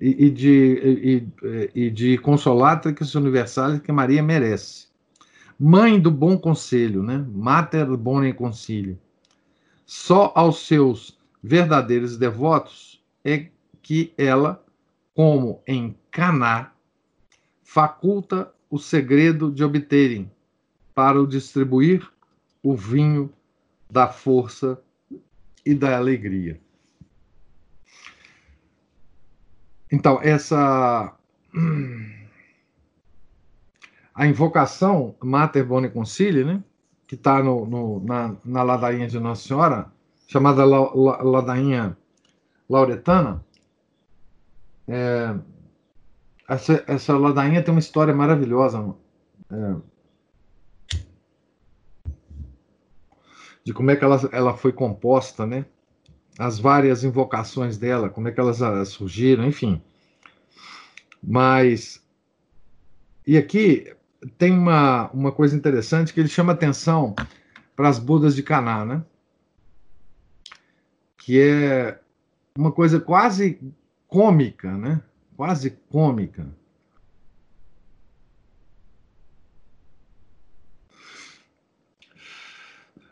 e, 0.00 0.24
e 0.24 0.30
de, 0.30 1.26
e, 1.44 1.82
e 1.86 1.90
de 1.90 2.16
Consolatrix 2.16 3.14
Universalis, 3.14 3.82
que 3.82 3.92
Maria 3.92 4.22
merece. 4.22 4.86
Mãe 5.60 6.00
do 6.00 6.10
bom 6.10 6.38
conselho, 6.38 7.02
né? 7.02 7.22
Mater 7.30 7.84
boni 7.94 8.32
concilio. 8.32 8.98
Só 9.88 10.32
aos 10.36 10.66
seus 10.66 11.18
verdadeiros 11.42 12.18
devotos 12.18 13.02
é 13.24 13.48
que 13.80 14.12
ela, 14.18 14.62
como 15.14 15.62
em 15.66 15.96
Caná, 16.10 16.72
faculta 17.62 18.52
o 18.68 18.78
segredo 18.78 19.50
de 19.50 19.64
obterem 19.64 20.30
para 20.94 21.18
o 21.18 21.26
distribuir 21.26 22.06
o 22.62 22.76
vinho 22.76 23.32
da 23.90 24.08
força 24.08 24.78
e 25.64 25.74
da 25.74 25.96
alegria. 25.96 26.60
Então, 29.90 30.20
essa 30.22 31.16
a 34.14 34.26
invocação 34.26 35.16
Mater 35.22 35.64
Boni 35.64 35.88
Concili, 35.88 36.44
né, 36.44 36.62
que 37.08 37.14
está 37.14 37.42
no, 37.42 37.66
no, 37.66 38.00
na, 38.04 38.36
na 38.44 38.62
ladainha 38.62 39.08
de 39.08 39.18
Nossa 39.18 39.48
Senhora, 39.48 39.90
chamada 40.26 40.62
la, 40.64 40.92
la, 40.94 41.22
ladainha 41.22 41.96
lauretana, 42.68 43.42
é, 44.86 45.34
essa, 46.46 46.84
essa 46.86 47.16
ladainha 47.16 47.62
tem 47.62 47.72
uma 47.72 47.80
história 47.80 48.14
maravilhosa. 48.14 48.94
É, 49.50 49.76
de 53.64 53.72
como 53.72 53.90
é 53.90 53.96
que 53.96 54.04
ela, 54.04 54.20
ela 54.30 54.56
foi 54.56 54.72
composta, 54.72 55.46
né? 55.46 55.64
As 56.38 56.58
várias 56.58 57.04
invocações 57.04 57.78
dela, 57.78 58.10
como 58.10 58.28
é 58.28 58.32
que 58.32 58.38
elas 58.38 58.60
ah, 58.60 58.84
surgiram, 58.84 59.46
enfim. 59.46 59.82
Mas. 61.22 62.06
E 63.26 63.36
aqui 63.36 63.94
tem 64.36 64.52
uma, 64.52 65.10
uma 65.12 65.32
coisa 65.32 65.56
interessante 65.56 66.12
que 66.12 66.20
ele 66.20 66.28
chama 66.28 66.52
atenção 66.52 67.14
para 67.76 67.88
as 67.88 67.98
Budas 67.98 68.34
de 68.34 68.42
Caná, 68.42 68.84
né? 68.84 69.04
Que 71.16 71.40
é 71.40 72.00
uma 72.56 72.72
coisa 72.72 73.00
quase 73.00 73.60
cômica, 74.08 74.76
né? 74.76 75.02
Quase 75.36 75.70
cômica. 75.90 76.46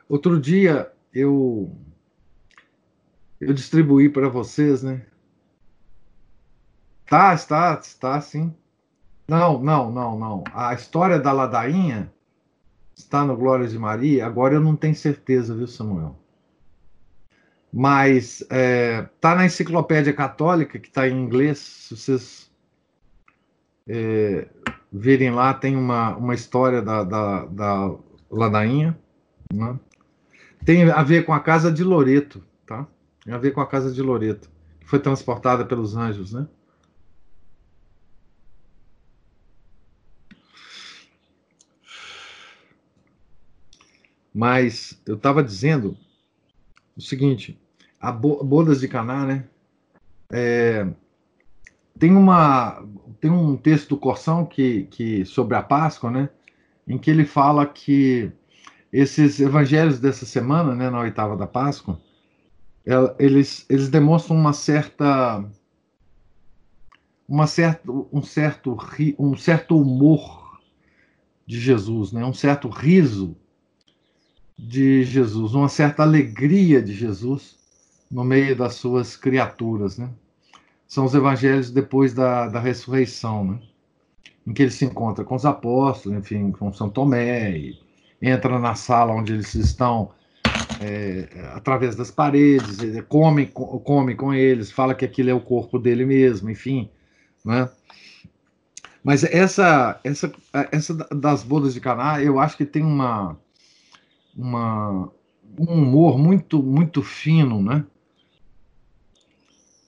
Outro 0.09 0.41
dia 0.41 0.93
eu 1.13 1.77
eu 3.41 3.53
distribuí 3.53 4.09
para 4.09 4.29
vocês, 4.29 4.83
né? 4.83 5.07
Tá, 7.07 7.35
está, 7.35 7.79
está 7.81 8.21
sim. 8.21 8.55
Não, 9.29 9.61
não, 9.63 9.91
não, 9.91 10.19
não. 10.19 10.45
A 10.55 10.75
história 10.75 11.19
da 11.19 11.33
ladainha 11.33 12.13
está 12.95 13.25
no 13.25 13.37
Glórias 13.37 13.73
de 13.73 13.79
Maria. 13.79 14.27
Agora 14.27 14.55
eu 14.55 14.61
não 14.61 14.77
tenho 14.77 14.95
certeza, 14.95 15.55
viu, 15.55 15.67
Samuel? 15.67 16.17
Mas 17.73 18.45
é, 18.49 19.09
tá 19.21 19.35
na 19.35 19.45
enciclopédia 19.45 20.13
católica, 20.13 20.79
que 20.79 20.89
está 20.89 21.09
em 21.09 21.21
inglês. 21.21 21.59
Se 21.59 21.97
vocês 21.97 22.51
é, 23.87 24.49
virem 24.93 25.31
lá, 25.31 25.53
tem 25.53 25.77
uma, 25.77 26.17
uma 26.17 26.35
história 26.35 26.81
da, 26.81 27.05
da, 27.05 27.45
da 27.47 27.95
ladainha. 28.31 28.99
Né? 29.53 29.79
Tem 30.65 30.89
a 30.91 31.03
ver 31.03 31.25
com 31.25 31.33
a 31.33 31.41
casa 31.41 31.71
de 31.71 31.85
Loreto, 31.85 32.43
tá? 32.67 32.87
Tem 33.25 33.35
a 33.35 33.39
ver 33.39 33.53
com 33.53 33.61
a 33.61 33.67
casa 33.67 33.93
de 33.93 34.01
Loreto, 34.03 34.51
que 34.81 34.89
foi 34.89 34.99
transportada 34.99 35.65
pelos 35.65 35.97
anjos, 35.97 36.33
né? 36.33 36.47
Mas 44.37 45.01
eu 45.07 45.15
estava 45.15 45.43
dizendo 45.43 45.97
o 46.95 47.01
seguinte: 47.01 47.59
a 47.99 48.13
bodas 48.13 48.81
de 48.81 48.87
Caná, 48.87 49.25
né? 49.25 49.45
É, 50.31 50.87
tem 51.99 52.15
uma 52.15 52.87
tem 53.19 53.31
um 53.31 53.57
texto 53.57 53.89
do 53.89 53.97
Corsão 53.97 54.45
que, 54.45 54.83
que 54.91 55.25
sobre 55.25 55.57
a 55.57 55.63
Páscoa, 55.63 56.11
né? 56.11 56.29
Em 56.87 56.99
que 56.99 57.11
ele 57.11 57.25
fala 57.25 57.65
que 57.65 58.31
esses 58.93 59.41
evangelhos 59.41 59.99
dessa 59.99 60.27
semana, 60.27 60.75
né, 60.75 60.91
na 60.91 61.01
oitava 61.01 61.35
da 61.35 61.47
Páscoa, 61.47 61.99
eles, 63.19 63.65
eles 63.71 63.89
demonstram 63.89 64.37
uma 64.37 64.53
certa 64.53 65.43
uma 67.27 67.47
certa, 67.47 67.91
um 67.91 68.23
certo 68.23 68.77
um 69.19 69.35
certo 69.35 69.81
humor 69.81 70.61
de 71.47 71.59
Jesus, 71.59 72.13
né? 72.13 72.23
Um 72.23 72.35
certo 72.35 72.69
riso 72.69 73.35
de 74.59 75.05
Jesus, 75.05 75.55
uma 75.55 75.69
certa 75.69 76.03
alegria 76.03 76.83
de 76.83 76.93
Jesus 76.93 77.57
no 78.11 78.25
meio 78.25 78.57
das 78.57 78.75
suas 78.75 79.17
criaturas, 79.17 79.99
né? 79.99 80.11
São 80.87 81.05
os 81.05 81.15
evangelhos 81.15 81.71
depois 81.71 82.15
da, 82.15 82.49
da 82.49 82.61
ressurreição, 82.61 83.45
né? 83.45 83.61
Em 84.47 84.53
que 84.53 84.63
ele 84.63 84.71
se 84.71 84.85
encontra 84.85 85.25
com 85.25 85.35
os 85.35 85.45
apóstolos, 85.45 86.19
enfim, 86.19 86.53
com 86.53 86.73
São 86.73 86.89
Tomé, 86.89 87.59
e 87.59 87.79
entra 88.23 88.59
na 88.59 88.75
sala 88.75 89.13
onde 89.13 89.33
eles 89.35 89.55
estão 89.55 90.13
é, 90.81 91.29
através 91.55 91.97
das 91.97 92.11
paredes, 92.11 92.79
come, 93.09 93.47
come 93.47 94.15
com 94.15 94.33
eles, 94.33 94.71
fala 94.71 94.95
que 94.95 95.05
aquilo 95.05 95.31
é 95.31 95.35
o 95.35 95.41
corpo 95.41 95.79
dele 95.79 96.05
mesmo, 96.05 96.51
enfim, 96.51 96.89
né? 97.45 97.69
Mas 99.03 99.23
essa, 99.23 100.01
essa, 100.03 100.33
essa 100.73 100.95
das 101.15 101.45
bodas 101.45 101.75
de 101.75 101.81
Caná, 101.81 102.21
eu 102.21 102.41
acho 102.41 102.57
que 102.57 102.67
tem 102.67 102.83
uma, 102.83 103.39
uma, 104.37 105.11
um 105.59 105.65
humor 105.65 106.19
muito, 106.19 106.63
muito 106.63 107.03
fino, 107.03 107.63
né? 107.63 107.85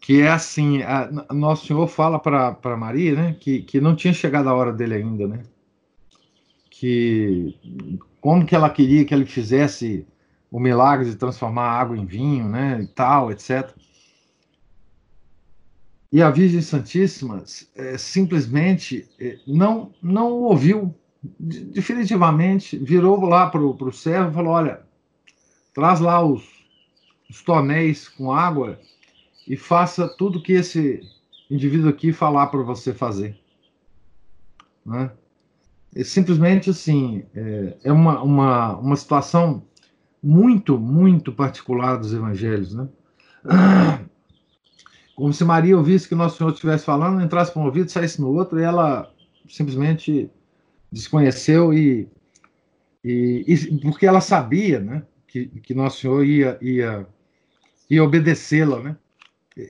Que 0.00 0.22
é 0.22 0.30
assim, 0.30 0.82
a, 0.82 1.10
Nosso 1.32 1.66
Senhor 1.66 1.86
fala 1.86 2.18
para 2.18 2.76
Maria, 2.76 3.14
né? 3.14 3.36
Que, 3.38 3.62
que 3.62 3.80
não 3.80 3.94
tinha 3.94 4.12
chegado 4.12 4.48
a 4.48 4.54
hora 4.54 4.72
dele 4.72 4.94
ainda, 4.94 5.28
né? 5.28 5.42
Que 6.70 7.54
como 8.20 8.46
que 8.46 8.54
ela 8.54 8.70
queria 8.70 9.04
que 9.04 9.12
ele 9.12 9.26
fizesse 9.26 10.06
o 10.50 10.58
milagre 10.58 11.10
de 11.10 11.16
transformar 11.16 11.64
a 11.64 11.80
água 11.80 11.96
em 11.96 12.06
vinho, 12.06 12.48
né? 12.48 12.80
E 12.80 12.86
tal, 12.86 13.30
etc. 13.30 13.70
E 16.10 16.22
a 16.22 16.30
Virgem 16.30 16.62
Santíssima 16.62 17.44
é, 17.76 17.98
simplesmente 17.98 19.06
é, 19.20 19.38
não 19.46 19.92
não 20.02 20.32
ouviu 20.32 20.94
definitivamente 21.22 22.78
virou 22.78 23.24
lá 23.24 23.48
para 23.48 23.60
o 23.60 23.92
servo 23.92 24.30
e 24.30 24.34
falou: 24.34 24.52
Olha, 24.52 24.80
traz 25.74 26.00
lá 26.00 26.24
os, 26.24 26.44
os 27.28 27.42
tonéis 27.42 28.08
com 28.08 28.32
água 28.32 28.78
e 29.46 29.56
faça 29.56 30.08
tudo 30.08 30.42
que 30.42 30.52
esse 30.52 31.00
indivíduo 31.50 31.90
aqui 31.90 32.12
falar 32.12 32.48
para 32.48 32.62
você 32.62 32.92
fazer. 32.92 33.38
Né? 34.84 35.10
É 35.94 36.04
simplesmente 36.04 36.70
assim, 36.70 37.24
é, 37.34 37.76
é 37.84 37.92
uma, 37.92 38.22
uma, 38.22 38.76
uma 38.76 38.96
situação 38.96 39.62
muito, 40.22 40.78
muito 40.78 41.32
particular 41.32 41.96
dos 41.96 42.12
evangelhos. 42.12 42.74
Né? 42.74 42.88
Como 45.16 45.32
se 45.32 45.44
Maria 45.44 45.76
ouvisse 45.76 46.08
que 46.08 46.14
Nosso 46.14 46.36
Senhor 46.36 46.52
estivesse 46.52 46.84
falando, 46.84 47.22
entrasse 47.22 47.52
para 47.52 47.62
um 47.62 47.64
ouvido, 47.64 47.90
saísse 47.90 48.20
no 48.20 48.28
outro, 48.32 48.60
e 48.60 48.62
ela 48.62 49.12
simplesmente 49.48 50.30
desconheceu 50.90 51.72
e, 51.72 52.08
e, 53.04 53.44
e, 53.46 53.80
porque 53.80 54.06
ela 54.06 54.20
sabia, 54.20 54.80
né, 54.80 55.02
que, 55.26 55.46
que 55.46 55.74
Nosso 55.74 56.00
Senhor 56.00 56.24
ia, 56.24 56.58
ia, 56.60 57.06
ia 57.88 58.04
obedecê-la, 58.04 58.82
né? 58.82 58.96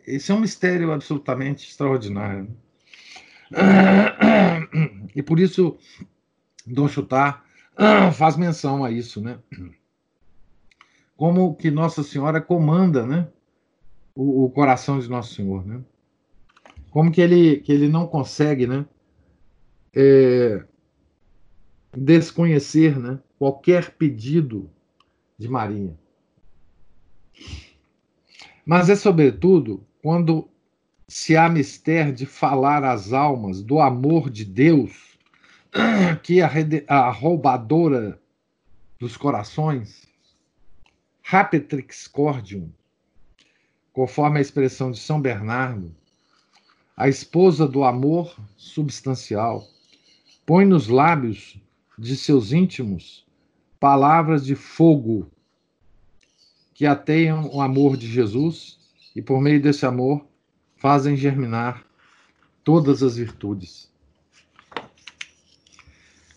Esse 0.07 0.31
é 0.31 0.35
um 0.35 0.41
mistério 0.41 0.93
absolutamente 0.93 1.67
extraordinário. 1.67 2.45
Né? 3.51 4.69
E 5.17 5.23
por 5.23 5.41
isso 5.41 5.79
Dom 6.67 6.87
Chutar 6.87 7.43
faz 8.13 8.37
menção 8.37 8.85
a 8.85 8.91
isso, 8.91 9.21
né? 9.21 9.39
como 11.19 11.57
que 11.57 11.69
Nossa 11.69 12.05
Senhora 12.05 12.41
comanda, 12.41 13.05
né? 13.05 13.29
O, 14.15 14.45
o, 14.45 14.51
coração 14.51 15.01
de 15.01 15.11
Nosso 15.11 15.35
Senhor, 15.35 15.67
né? 15.67 15.81
Como 16.91 17.11
que 17.11 17.21
ele, 17.21 17.57
que 17.57 17.73
ele 17.73 17.89
não 17.89 18.07
consegue, 18.07 18.69
né? 18.69 18.87
É, 19.93 20.65
desconhecer, 22.09 22.99
né? 22.99 23.21
Qualquer 23.39 23.91
pedido 23.91 24.71
de 25.37 25.47
Maria. 25.47 25.95
Mas 28.65 28.89
é 28.89 28.97
sobretudo 28.97 29.87
quando 30.01 30.49
se 31.07 31.37
há 31.37 31.51
mister 31.51 32.11
de 32.11 32.25
falar 32.25 32.83
às 32.83 33.13
almas 33.13 33.63
do 33.63 33.79
amor 33.79 34.31
de 34.31 34.47
Deus, 34.47 35.19
que 36.25 36.41
a, 36.41 36.49
a 36.89 37.11
roubadora 37.11 38.19
dos 38.99 39.15
corações, 39.15 40.07
Rapetrix 41.23 42.09
Cordium, 42.09 42.73
conforme 43.93 44.39
a 44.39 44.43
expressão 44.43 44.91
de 44.91 44.99
São 44.99 45.21
Bernardo, 45.21 45.95
a 46.97 47.07
esposa 47.07 47.69
do 47.69 47.85
amor 47.85 48.35
substancial, 48.57 49.63
põe 50.47 50.65
nos 50.65 50.89
lábios 50.89 51.61
de 51.99 52.17
seus 52.17 52.53
íntimos 52.53 53.27
palavras 53.81 54.45
de 54.45 54.55
fogo 54.55 55.31
que 56.73 56.87
ateiam 56.87 57.51
o 57.53 57.61
amor 57.61 57.97
de 57.97 58.07
Jesus 58.07 58.79
e, 59.15 59.21
por 59.21 59.41
meio 59.41 59.61
desse 59.61 59.85
amor, 59.85 60.25
fazem 60.77 61.17
germinar 61.17 61.85
todas 62.63 63.03
as 63.03 63.17
virtudes. 63.17 63.91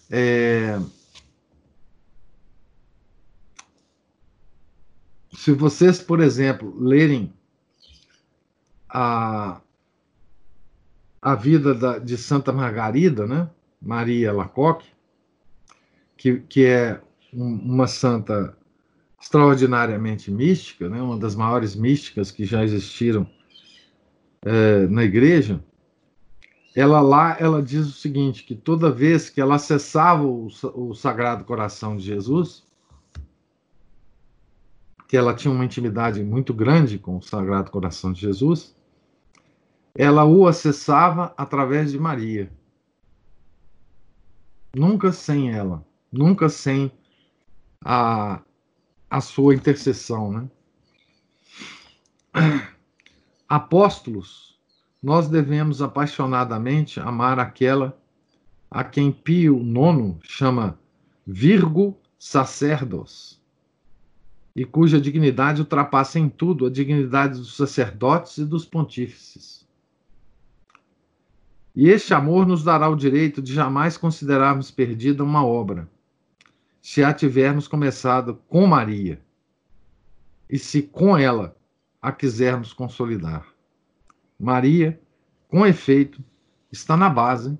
É... 0.09 0.79
Se 5.33 5.51
vocês, 5.53 5.99
por 5.99 6.19
exemplo, 6.19 6.75
lerem 6.79 7.33
a, 8.89 9.61
a 11.21 11.35
vida 11.35 11.73
da, 11.73 11.97
de 11.97 12.17
Santa 12.17 12.51
Margarida, 12.51 13.25
né? 13.25 13.49
Maria 13.81 14.31
Lacoque, 14.31 14.87
que, 16.21 16.39
que 16.41 16.65
é 16.65 17.01
um, 17.33 17.55
uma 17.55 17.87
santa 17.87 18.55
extraordinariamente 19.19 20.29
mística, 20.29 20.87
né? 20.87 21.01
uma 21.01 21.17
das 21.17 21.35
maiores 21.35 21.75
místicas 21.75 22.29
que 22.29 22.45
já 22.45 22.63
existiram 22.63 23.27
é, 24.43 24.85
na 24.85 25.03
igreja, 25.03 25.63
ela 26.75 27.01
lá 27.01 27.35
ela 27.39 27.59
diz 27.61 27.87
o 27.87 27.91
seguinte, 27.91 28.43
que 28.43 28.53
toda 28.53 28.91
vez 28.91 29.31
que 29.31 29.41
ela 29.41 29.55
acessava 29.55 30.23
o, 30.23 30.47
o 30.75 30.93
Sagrado 30.93 31.43
Coração 31.43 31.97
de 31.97 32.03
Jesus, 32.03 32.63
que 35.07 35.17
ela 35.17 35.33
tinha 35.33 35.51
uma 35.51 35.65
intimidade 35.65 36.23
muito 36.23 36.53
grande 36.53 36.99
com 36.99 37.17
o 37.17 37.21
Sagrado 37.21 37.71
Coração 37.71 38.13
de 38.13 38.21
Jesus, 38.21 38.75
ela 39.95 40.23
o 40.23 40.45
acessava 40.45 41.33
através 41.35 41.91
de 41.91 41.99
Maria. 41.99 42.51
Nunca 44.75 45.11
sem 45.11 45.51
ela, 45.51 45.83
nunca 46.11 46.49
sem 46.49 46.91
a, 47.83 48.41
a 49.09 49.21
sua 49.21 49.55
intercessão, 49.55 50.31
né? 50.31 50.49
Apóstolos, 53.47 54.59
nós 55.01 55.27
devemos 55.27 55.81
apaixonadamente 55.81 56.99
amar 56.99 57.39
aquela 57.39 57.97
a 58.69 58.83
quem 58.83 59.11
Pio 59.11 59.59
IX 59.59 60.19
chama 60.23 60.79
Virgo 61.25 61.97
Sacerdos, 62.17 63.41
e 64.55 64.63
cuja 64.63 65.01
dignidade 65.01 65.61
ultrapassa 65.61 66.19
em 66.19 66.29
tudo 66.29 66.65
a 66.65 66.69
dignidade 66.69 67.37
dos 67.39 67.55
sacerdotes 67.57 68.37
e 68.37 68.45
dos 68.45 68.65
pontífices. 68.65 69.67
E 71.75 71.89
este 71.89 72.13
amor 72.13 72.45
nos 72.45 72.63
dará 72.63 72.89
o 72.89 72.95
direito 72.95 73.41
de 73.41 73.53
jamais 73.53 73.97
considerarmos 73.97 74.69
perdida 74.69 75.23
uma 75.23 75.45
obra 75.45 75.89
se 76.81 77.03
a 77.03 77.13
tivermos 77.13 77.67
começado 77.67 78.41
com 78.47 78.65
Maria 78.65 79.21
e 80.49 80.57
se 80.57 80.81
com 80.81 81.17
ela 81.17 81.55
a 82.01 82.11
quisermos 82.11 82.73
consolidar. 82.73 83.47
Maria, 84.39 84.99
com 85.47 85.65
efeito, 85.65 86.23
está 86.71 86.97
na 86.97 87.09
base 87.09 87.57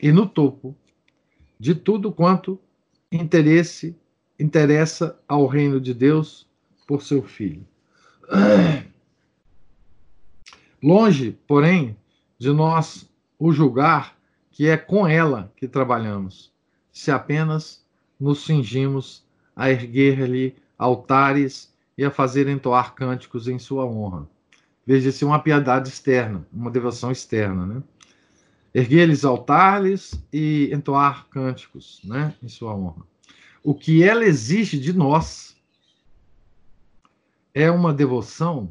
e 0.00 0.10
no 0.10 0.28
topo 0.28 0.76
de 1.58 1.74
tudo 1.74 2.12
quanto 2.12 2.60
interesse 3.10 3.96
interessa 4.38 5.18
ao 5.26 5.46
reino 5.46 5.80
de 5.80 5.92
Deus 5.92 6.48
por 6.86 7.02
seu 7.02 7.22
filho. 7.22 7.66
Longe, 10.82 11.32
porém, 11.46 11.96
de 12.38 12.52
nós 12.52 13.08
o 13.38 13.52
julgar 13.52 14.16
que 14.50 14.66
é 14.66 14.76
com 14.76 15.06
ela 15.06 15.52
que 15.56 15.68
trabalhamos, 15.68 16.52
se 16.92 17.10
apenas 17.10 17.86
nos 18.18 18.44
cingimos 18.44 19.24
a 19.54 19.70
erguer-lhe 19.70 20.56
altares 20.76 21.72
e 21.96 22.04
a 22.04 22.10
fazer 22.10 22.48
entoar 22.48 22.94
cânticos 22.94 23.48
em 23.48 23.58
sua 23.58 23.84
honra. 23.84 24.28
Veja-se 24.86 25.24
uma 25.24 25.38
piedade 25.38 25.88
externa, 25.88 26.46
uma 26.52 26.70
devoção 26.70 27.10
externa, 27.10 27.66
né? 27.66 27.82
Erguer-lhes 28.72 29.24
altares 29.24 30.22
e 30.32 30.70
entoar 30.72 31.26
cânticos, 31.28 32.00
né, 32.04 32.34
em 32.42 32.48
sua 32.48 32.74
honra. 32.74 33.02
O 33.62 33.74
que 33.74 34.04
ela 34.04 34.24
exige 34.24 34.78
de 34.78 34.92
nós 34.92 35.56
é 37.52 37.70
uma 37.70 37.92
devoção 37.92 38.70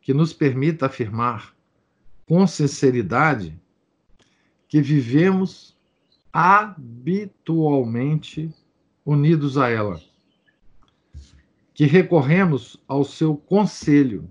que 0.00 0.12
nos 0.12 0.32
permita 0.32 0.86
afirmar 0.86 1.54
com 2.26 2.46
sinceridade 2.46 3.58
que 4.68 4.82
vivemos 4.82 5.76
habitualmente 6.32 8.54
unidos 9.04 9.58
a 9.58 9.68
ela, 9.68 10.00
que 11.74 11.86
recorremos 11.86 12.76
ao 12.86 13.04
seu 13.04 13.36
conselho, 13.36 14.28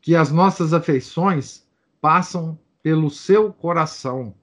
que 0.00 0.16
as 0.16 0.30
nossas 0.30 0.72
afeições 0.72 1.66
passam 2.00 2.58
pelo 2.82 3.10
seu 3.10 3.52
coração 3.52 4.34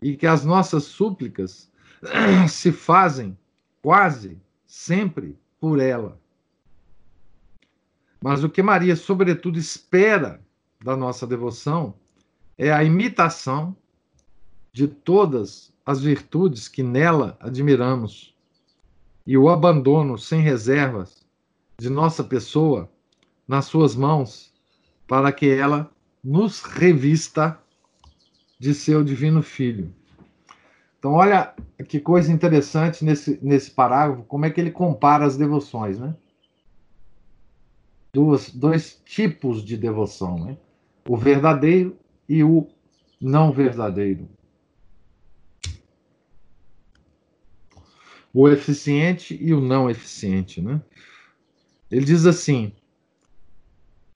e 0.00 0.16
que 0.16 0.26
as 0.26 0.44
nossas 0.44 0.84
súplicas 0.84 1.70
se 2.48 2.72
fazem 2.72 3.36
quase 3.82 4.40
sempre 4.66 5.38
por 5.60 5.78
ela. 5.78 6.18
Mas 8.22 8.42
o 8.42 8.48
que 8.48 8.62
Maria, 8.62 8.96
sobretudo, 8.96 9.58
espera 9.58 10.40
da 10.82 10.96
nossa 10.96 11.26
devoção 11.26 11.94
é 12.56 12.72
a 12.72 12.82
imitação 12.82 13.76
de 14.74 14.88
todas 14.88 15.72
as 15.86 16.00
virtudes 16.00 16.66
que 16.66 16.82
nela 16.82 17.38
admiramos 17.38 18.34
e 19.24 19.38
o 19.38 19.48
abandono 19.48 20.18
sem 20.18 20.40
reservas 20.40 21.24
de 21.78 21.88
nossa 21.88 22.24
pessoa 22.24 22.90
nas 23.46 23.66
suas 23.66 23.94
mãos 23.94 24.52
para 25.06 25.30
que 25.30 25.48
ela 25.48 25.88
nos 26.24 26.60
revista 26.62 27.56
de 28.58 28.74
seu 28.74 29.04
divino 29.04 29.44
Filho. 29.44 29.94
Então, 30.98 31.12
olha 31.12 31.54
que 31.86 32.00
coisa 32.00 32.32
interessante 32.32 33.04
nesse, 33.04 33.38
nesse 33.40 33.70
parágrafo, 33.70 34.24
como 34.24 34.44
é 34.44 34.50
que 34.50 34.60
ele 34.60 34.72
compara 34.72 35.24
as 35.24 35.36
devoções, 35.36 36.00
né? 36.00 36.16
Duas, 38.12 38.50
dois 38.50 39.00
tipos 39.04 39.64
de 39.64 39.76
devoção, 39.76 40.36
né? 40.36 40.56
O 41.08 41.16
verdadeiro 41.16 41.96
e 42.28 42.42
o 42.42 42.66
não 43.20 43.52
verdadeiro. 43.52 44.28
O 48.34 48.48
eficiente 48.48 49.38
e 49.40 49.54
o 49.54 49.60
não 49.60 49.88
eficiente, 49.88 50.60
né? 50.60 50.82
Ele 51.88 52.04
diz 52.04 52.26
assim: 52.26 52.72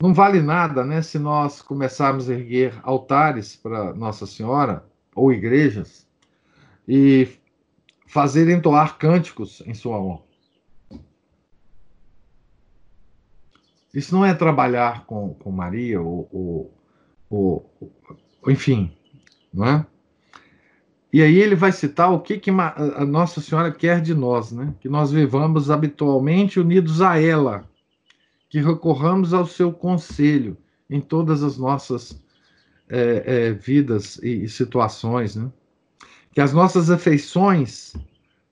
não 0.01 0.13
vale 0.13 0.43
nada, 0.43 0.85
né, 0.85 1.01
se 1.01 1.19
nós 1.19 1.63
começarmos 1.63 2.29
a 2.29 2.35
erguer 2.35 2.75
altares 2.83 3.55
para 3.55 3.95
Nossa 3.95 4.27
Senhora 4.27 4.85
ou 5.15 5.33
igrejas 5.33 6.07
e 6.87 7.29
fazer 8.07 8.49
entoar 8.49 8.99
cânticos 8.99 9.63
em 9.65 9.75
sua 9.75 9.99
honra. 10.01 10.23
Isso 13.95 14.15
não 14.15 14.25
é 14.25 14.35
trabalhar 14.35 15.07
com, 15.07 15.35
com 15.35 15.51
Maria 15.51 16.01
ou, 16.01 16.29
ou, 16.31 16.75
ou, 17.31 17.73
enfim, 18.47 18.97
não 19.53 19.67
é? 19.67 19.87
E 21.13 21.23
aí 21.23 21.39
ele 21.39 21.55
vai 21.55 21.73
citar 21.73 22.13
o 22.13 22.21
que, 22.21 22.39
que 22.39 22.51
a 22.51 23.05
Nossa 23.07 23.41
Senhora 23.41 23.73
quer 23.73 24.01
de 24.01 24.15
nós, 24.15 24.53
né? 24.53 24.75
Que 24.81 24.89
nós 24.89 25.11
vivamos 25.11 25.71
habitualmente 25.71 26.61
unidos 26.61 27.01
a 27.01 27.19
ela, 27.19 27.65
que 28.49 28.61
recorramos 28.61 29.33
ao 29.33 29.47
seu 29.47 29.73
conselho 29.73 30.57
em 30.89 31.01
todas 31.01 31.43
as 31.43 31.57
nossas 31.57 32.23
é, 32.89 33.23
é, 33.27 33.53
vidas 33.53 34.19
e, 34.23 34.45
e 34.45 34.49
situações, 34.49 35.35
né? 35.35 35.51
Que 36.35 36.41
as 36.43 36.53
nossas 36.53 36.91
afeições 36.91 37.95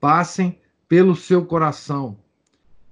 passem 0.01 0.59
pelo 0.89 1.15
seu 1.15 1.45
coração 1.45 2.19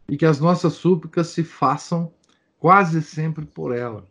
e 0.09 0.17
que 0.17 0.27
as 0.27 0.41
nossas 0.41 0.75
súplicas 0.75 1.29
se 1.29 1.43
façam 1.43 2.13
quase 2.59 3.03
sempre 3.03 3.47
por 3.47 3.75
ela. 3.75 4.05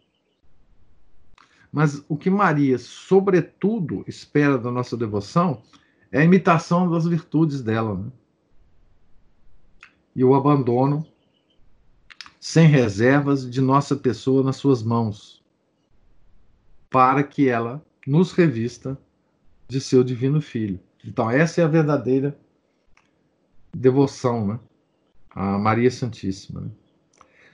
Mas 1.74 2.06
o 2.08 2.16
que 2.16 2.30
Maria, 2.30 2.78
sobretudo, 2.78 4.06
espera 4.08 4.60
da 4.60 4.70
nossa 4.70 4.96
devoção 4.96 5.64
é 6.12 6.20
a 6.20 6.24
imitação 6.24 6.88
das 6.88 7.08
virtudes 7.08 7.64
dela. 7.64 7.98
Né? 7.98 8.12
E 10.16 10.24
o 10.24 10.36
abandono 10.36 11.04
sem 12.40 12.68
reservas 12.68 13.50
de 13.50 13.60
nossa 13.60 13.96
pessoa 13.96 14.44
nas 14.44 14.58
suas 14.58 14.84
mãos, 14.84 15.44
para 16.92 17.24
que 17.24 17.50
ela 17.50 17.84
nos 18.06 18.34
revista 18.34 18.96
de 19.68 19.82
seu 19.82 20.04
divino 20.04 20.40
Filho. 20.42 20.80
Então, 21.04 21.32
essa 21.32 21.62
é 21.62 21.64
a 21.64 21.68
verdadeira 21.68 22.38
devoção 23.74 24.46
né? 24.46 24.60
a 25.32 25.58
Maria 25.58 25.90
Santíssima. 25.90 26.62
Né? 26.62 26.70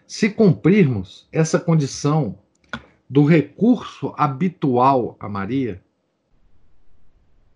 Se 0.06 0.30
cumprirmos 0.30 1.30
essa 1.32 1.58
condição 1.58 2.38
do 3.10 3.24
recurso 3.24 4.14
habitual 4.16 5.18
a 5.20 5.28
Maria, 5.28 5.84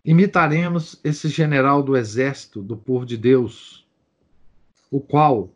imitaremos 0.03 0.99
esse 1.03 1.29
general 1.29 1.83
do 1.83 1.95
exército 1.95 2.61
do 2.63 2.75
povo 2.75 3.05
de 3.05 3.15
Deus, 3.15 3.87
o 4.89 4.99
qual, 4.99 5.53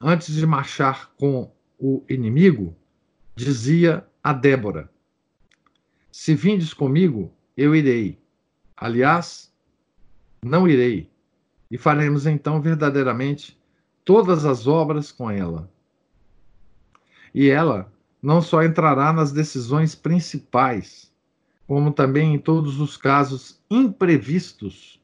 antes 0.00 0.34
de 0.34 0.44
marchar 0.44 1.12
com 1.16 1.52
o 1.78 2.02
inimigo, 2.08 2.74
dizia 3.36 4.04
a 4.22 4.32
Débora: 4.32 4.90
Se 6.10 6.34
vindes 6.34 6.74
comigo, 6.74 7.32
eu 7.56 7.74
irei. 7.74 8.18
Aliás, 8.76 9.52
não 10.42 10.68
irei. 10.68 11.08
E 11.70 11.78
faremos 11.78 12.26
então 12.26 12.60
verdadeiramente 12.60 13.58
todas 14.04 14.44
as 14.44 14.66
obras 14.66 15.10
com 15.10 15.30
ela. 15.30 15.70
E 17.34 17.48
ela 17.48 17.92
não 18.26 18.42
só 18.42 18.64
entrará 18.64 19.12
nas 19.12 19.30
decisões 19.30 19.94
principais, 19.94 21.12
como 21.64 21.92
também 21.92 22.34
em 22.34 22.38
todos 22.40 22.80
os 22.80 22.96
casos 22.96 23.60
imprevistos 23.70 25.00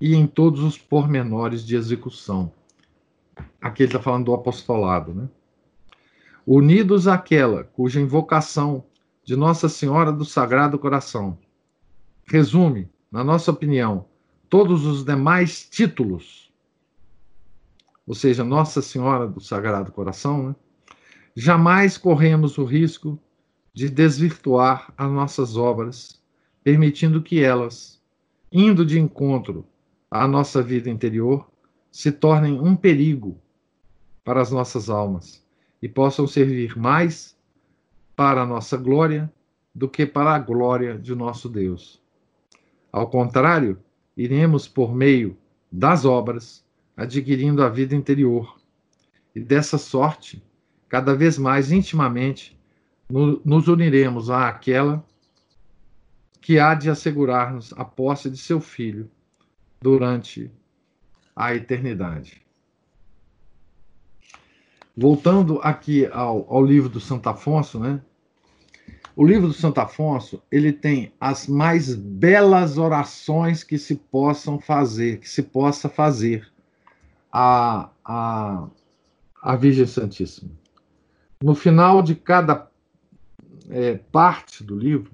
e 0.00 0.14
em 0.14 0.26
todos 0.26 0.62
os 0.62 0.78
pormenores 0.78 1.66
de 1.66 1.76
execução. 1.76 2.50
Aqui 3.60 3.82
ele 3.82 3.90
está 3.90 4.00
falando 4.00 4.24
do 4.24 4.32
apostolado, 4.32 5.12
né? 5.12 5.28
Unidos 6.46 7.06
àquela 7.06 7.64
cuja 7.64 8.00
invocação 8.00 8.84
de 9.22 9.36
Nossa 9.36 9.68
Senhora 9.68 10.10
do 10.10 10.24
Sagrado 10.24 10.78
Coração 10.78 11.38
resume, 12.26 12.88
na 13.12 13.22
nossa 13.22 13.50
opinião, 13.50 14.06
todos 14.48 14.86
os 14.86 15.04
demais 15.04 15.68
títulos, 15.68 16.50
ou 18.06 18.14
seja, 18.14 18.42
Nossa 18.42 18.80
Senhora 18.80 19.26
do 19.28 19.42
Sagrado 19.42 19.92
Coração, 19.92 20.48
né? 20.48 20.54
Jamais 21.40 21.96
corremos 21.96 22.58
o 22.58 22.64
risco 22.64 23.18
de 23.72 23.88
desvirtuar 23.88 24.92
as 24.94 25.10
nossas 25.10 25.56
obras, 25.56 26.22
permitindo 26.62 27.22
que 27.22 27.42
elas, 27.42 27.98
indo 28.52 28.84
de 28.84 29.00
encontro 29.00 29.64
à 30.10 30.28
nossa 30.28 30.62
vida 30.62 30.90
interior, 30.90 31.50
se 31.90 32.12
tornem 32.12 32.60
um 32.60 32.76
perigo 32.76 33.40
para 34.22 34.42
as 34.42 34.50
nossas 34.50 34.90
almas 34.90 35.42
e 35.80 35.88
possam 35.88 36.26
servir 36.26 36.76
mais 36.76 37.34
para 38.14 38.42
a 38.42 38.46
nossa 38.46 38.76
glória 38.76 39.32
do 39.74 39.88
que 39.88 40.04
para 40.04 40.34
a 40.34 40.38
glória 40.38 40.98
de 40.98 41.14
nosso 41.14 41.48
Deus. 41.48 42.02
Ao 42.92 43.08
contrário, 43.08 43.78
iremos 44.14 44.68
por 44.68 44.94
meio 44.94 45.38
das 45.72 46.04
obras 46.04 46.62
adquirindo 46.94 47.62
a 47.62 47.70
vida 47.70 47.96
interior 47.96 48.60
e 49.34 49.40
dessa 49.40 49.78
sorte 49.78 50.42
cada 50.90 51.14
vez 51.14 51.38
mais 51.38 51.70
intimamente 51.70 52.58
nos 53.08 53.68
uniremos 53.68 54.28
àquela 54.28 55.02
que 56.40 56.58
há 56.58 56.74
de 56.74 56.90
assegurar-nos 56.90 57.72
a 57.74 57.84
posse 57.84 58.28
de 58.28 58.36
seu 58.36 58.60
filho 58.60 59.08
durante 59.80 60.50
a 61.34 61.54
eternidade. 61.54 62.42
Voltando 64.96 65.60
aqui 65.62 66.06
ao, 66.06 66.44
ao 66.52 66.64
livro 66.64 66.88
do 66.88 67.00
Santo 67.00 67.28
Afonso, 67.28 67.78
né? 67.78 68.00
O 69.14 69.24
livro 69.24 69.48
do 69.48 69.54
Santo 69.54 69.80
Afonso, 69.80 70.42
ele 70.50 70.72
tem 70.72 71.12
as 71.20 71.46
mais 71.46 71.94
belas 71.94 72.78
orações 72.78 73.62
que 73.62 73.78
se 73.78 73.94
possam 73.94 74.58
fazer, 74.58 75.20
que 75.20 75.28
se 75.28 75.42
possa 75.42 75.88
fazer 75.88 76.50
a, 77.30 77.90
a, 78.04 78.68
a 79.42 79.56
Virgem 79.56 79.86
Santíssima 79.86 80.59
no 81.42 81.54
final 81.54 82.02
de 82.02 82.14
cada 82.14 82.70
é, 83.68 83.96
parte 83.96 84.62
do 84.62 84.76
livro, 84.76 85.12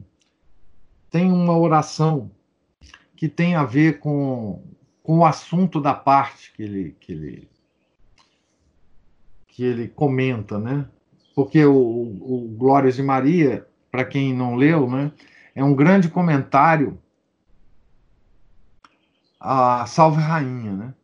tem 1.11 1.31
uma 1.31 1.57
oração 1.57 2.31
que 3.15 3.29
tem 3.29 3.55
a 3.55 3.65
ver 3.65 4.01
com, 4.01 4.63
com 5.03 5.19
o 5.19 5.25
assunto 5.25 5.81
da 5.81 5.95
parte 5.95 6.53
que 6.53 6.63
ele, 6.63 6.97
que 6.99 7.13
ele, 7.13 7.49
que 9.47 9.65
ele 9.65 9.89
comenta, 9.89 10.59
né? 10.59 10.89
Porque 11.35 11.65
o, 11.65 11.75
o 11.75 12.55
Glórias 12.57 12.97
de 12.97 13.03
Maria, 13.03 13.67
para 13.91 14.05
quem 14.05 14.35
não 14.35 14.57
leu, 14.57 14.91
né, 14.91 15.13
é 15.55 15.63
um 15.63 15.75
grande 15.75 16.09
comentário 16.09 16.99
a 19.39 19.87
Salve 19.87 20.21
Rainha, 20.21 20.73
né? 20.73 20.95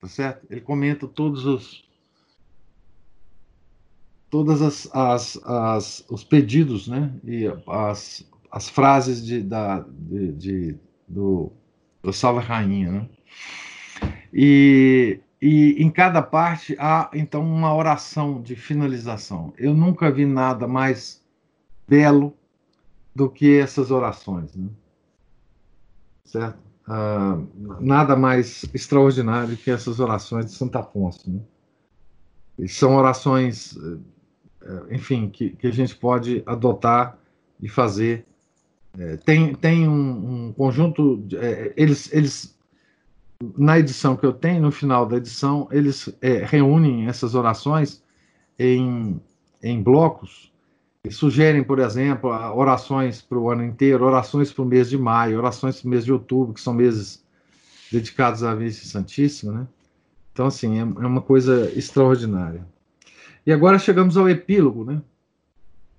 Tá 0.00 0.08
certo? 0.08 0.46
Ele 0.48 0.60
comenta 0.60 1.06
todos 1.06 1.44
os 1.44 1.85
todas 4.36 4.60
as, 4.60 4.86
as, 4.92 5.40
as, 5.46 6.04
os 6.10 6.22
pedidos, 6.22 6.88
né, 6.88 7.10
e 7.24 7.50
as, 7.66 8.22
as 8.52 8.68
frases 8.68 9.24
de, 9.24 9.40
da, 9.42 9.82
de, 9.88 10.32
de 10.32 10.78
do, 11.08 11.50
do 12.02 12.12
Salve 12.12 12.44
Rainha, 12.44 12.92
né? 12.92 13.08
E, 14.30 15.20
e 15.40 15.82
em 15.82 15.90
cada 15.90 16.20
parte 16.20 16.76
há 16.78 17.08
então 17.14 17.42
uma 17.42 17.74
oração 17.74 18.42
de 18.42 18.54
finalização. 18.54 19.54
Eu 19.56 19.72
nunca 19.72 20.12
vi 20.12 20.26
nada 20.26 20.68
mais 20.68 21.24
belo 21.88 22.34
do 23.14 23.30
que 23.30 23.58
essas 23.58 23.90
orações, 23.90 24.54
né? 24.54 24.68
certo? 26.26 26.58
Ah, 26.86 27.38
nada 27.80 28.14
mais 28.14 28.64
extraordinário 28.74 29.56
que 29.56 29.70
essas 29.70 29.98
orações 29.98 30.44
de 30.44 30.52
Santo 30.52 30.76
Afonso. 30.76 31.30
Né? 31.30 31.40
E 32.58 32.68
são 32.68 32.96
orações 32.96 33.74
é, 33.78 34.15
enfim, 34.90 35.28
que, 35.28 35.50
que 35.50 35.66
a 35.66 35.72
gente 35.72 35.94
pode 35.94 36.42
adotar 36.46 37.18
e 37.60 37.68
fazer. 37.68 38.24
É, 38.98 39.16
tem 39.18 39.54
tem 39.54 39.88
um, 39.88 40.46
um 40.46 40.52
conjunto, 40.52 41.18
de, 41.18 41.36
é, 41.36 41.72
eles, 41.76 42.12
eles, 42.12 42.56
na 43.56 43.78
edição 43.78 44.16
que 44.16 44.24
eu 44.24 44.32
tenho, 44.32 44.62
no 44.62 44.72
final 44.72 45.06
da 45.06 45.16
edição, 45.16 45.68
eles 45.70 46.08
é, 46.20 46.44
reúnem 46.44 47.06
essas 47.06 47.34
orações 47.34 48.02
em, 48.58 49.20
em 49.62 49.82
blocos 49.82 50.52
e 51.04 51.10
sugerem, 51.10 51.62
por 51.62 51.78
exemplo, 51.78 52.30
orações 52.30 53.22
para 53.22 53.38
o 53.38 53.50
ano 53.50 53.64
inteiro, 53.64 54.04
orações 54.04 54.52
para 54.52 54.62
o 54.62 54.66
mês 54.66 54.88
de 54.88 54.98
maio, 54.98 55.38
orações 55.38 55.80
para 55.80 55.86
o 55.86 55.90
mês 55.90 56.04
de 56.04 56.12
outubro, 56.12 56.54
que 56.54 56.60
são 56.60 56.74
meses 56.74 57.24
dedicados 57.92 58.42
à 58.42 58.54
Virgem 58.54 58.84
Santíssima, 58.84 59.52
né? 59.52 59.66
Então, 60.32 60.46
assim, 60.46 60.78
é, 60.78 60.80
é 60.80 61.06
uma 61.06 61.22
coisa 61.22 61.70
extraordinária. 61.76 62.66
E 63.46 63.52
agora 63.52 63.78
chegamos 63.78 64.16
ao 64.16 64.28
epílogo, 64.28 64.84
né? 64.84 65.00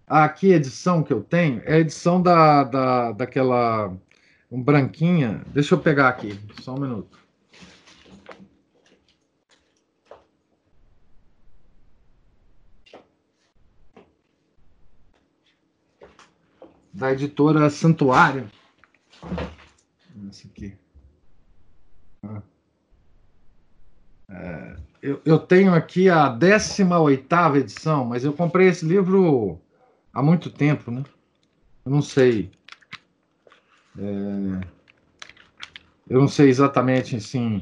Aqui 0.05 0.51
a 0.51 0.57
edição 0.57 1.01
que 1.01 1.13
eu 1.13 1.23
tenho 1.23 1.61
é 1.65 1.75
a 1.75 1.79
edição 1.79 2.21
da, 2.21 2.65
da, 2.65 3.11
daquela 3.13 3.97
um 4.51 4.61
branquinha. 4.61 5.41
Deixa 5.47 5.73
eu 5.73 5.79
pegar 5.79 6.09
aqui, 6.09 6.37
só 6.61 6.75
um 6.75 6.79
minuto. 6.79 7.17
Da 16.93 17.13
editora 17.13 17.69
Santuário. 17.69 18.51
Essa 20.29 20.47
aqui. 20.47 20.75
Ah. 22.23 22.41
É, 24.29 24.75
eu, 25.01 25.21
eu 25.25 25.39
tenho 25.39 25.73
aqui 25.73 26.09
a 26.09 26.29
18 26.29 27.57
edição, 27.57 28.05
mas 28.05 28.23
eu 28.23 28.33
comprei 28.33 28.67
esse 28.67 28.85
livro 28.85 29.59
há 30.13 30.21
muito 30.21 30.49
tempo, 30.49 30.91
né? 30.91 31.05
Eu 31.85 31.91
não 31.91 32.01
sei. 32.01 32.51
É, 33.97 34.77
eu 36.09 36.19
não 36.19 36.27
sei 36.27 36.49
exatamente 36.49 37.15
assim. 37.15 37.61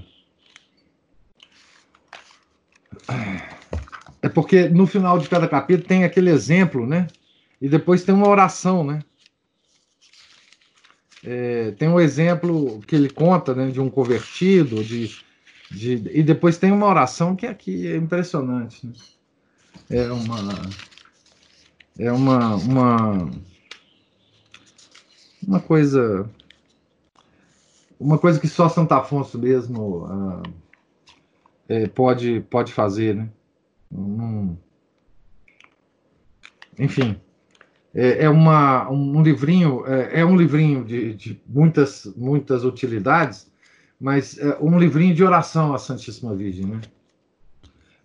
É 4.22 4.30
porque 4.30 4.68
no 4.70 4.88
final 4.88 5.20
de 5.20 5.28
cada 5.28 5.48
capítulo 5.48 5.88
tem 5.88 6.04
aquele 6.04 6.30
exemplo, 6.30 6.86
né? 6.86 7.12
E 7.62 7.70
depois 7.70 8.04
tem 8.04 8.14
uma 8.14 8.28
oração, 8.28 8.84
né? 8.84 9.04
É, 11.24 11.72
tem 11.72 11.90
um 11.90 12.00
exemplo 12.00 12.84
que 12.84 12.96
ele 12.96 13.10
conta 13.10 13.56
né, 13.56 13.72
de 13.72 13.82
um 13.82 13.90
convertido, 13.90 14.84
de 14.84 15.25
De, 15.72 15.94
e 16.14 16.24
depois 16.24 16.58
tem 16.58 16.72
uma 16.72 16.86
oração 16.86 17.36
que 17.36 17.46
aqui 17.46 17.88
é 17.88 17.96
impressionante. 17.96 18.86
Né? 18.86 18.94
É 19.90 20.12
uma. 20.12 20.38
É 21.98 22.12
uma, 22.12 22.56
uma. 22.56 23.32
Uma 25.48 25.60
coisa. 25.60 26.30
Uma 28.00 28.18
coisa 28.18 28.40
que 28.40 28.48
só 28.48 28.68
Santo 28.68 28.92
Afonso 28.92 29.40
mesmo 29.40 30.06
ah, 30.06 30.44
é, 31.68 31.88
pode, 31.88 32.42
pode 32.50 32.74
fazer, 32.74 33.16
né? 33.16 33.30
Um, 33.92 34.58
enfim, 36.78 37.20
é, 37.94 38.26
é 38.26 38.30
uma, 38.30 38.90
um 38.90 39.24
livrinho, 39.24 39.86
é, 39.88 40.20
é 40.20 40.26
um 40.26 40.36
livrinho 40.36 40.84
de, 40.84 41.14
de, 41.14 41.42
muitas, 41.48 42.06
muitas 42.18 42.66
utilidades, 42.66 43.50
mas 44.00 44.38
é 44.38 44.58
um 44.62 44.78
livrinho 44.78 45.16
de 45.16 45.24
oração 45.24 45.74
à 45.74 45.78
Santíssima 45.78 46.36
Virgem, 46.36 46.66
né? 46.66 46.82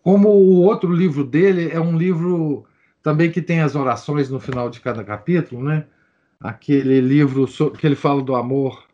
Como 0.03 0.29
o 0.29 0.63
outro 0.63 0.93
livro 0.93 1.25
dele 1.25 1.71
é 1.71 1.81
um 1.81 1.97
livro 1.97 2.65
também 3.03 3.31
que 3.31 3.43
tem 3.43 3.61
as 3.61 3.75
orações 3.75 4.31
no 4.31 4.41
final 4.41 4.71
de 4.71 4.81
cada 4.81 5.05
capítulo, 5.05 5.63
né? 5.63 5.87
Aquele 6.41 7.01
livro 7.01 7.47
que 7.79 7.87
ele 7.87 7.97
fala 7.97 8.23
do 8.23 8.35
amor 8.35 8.85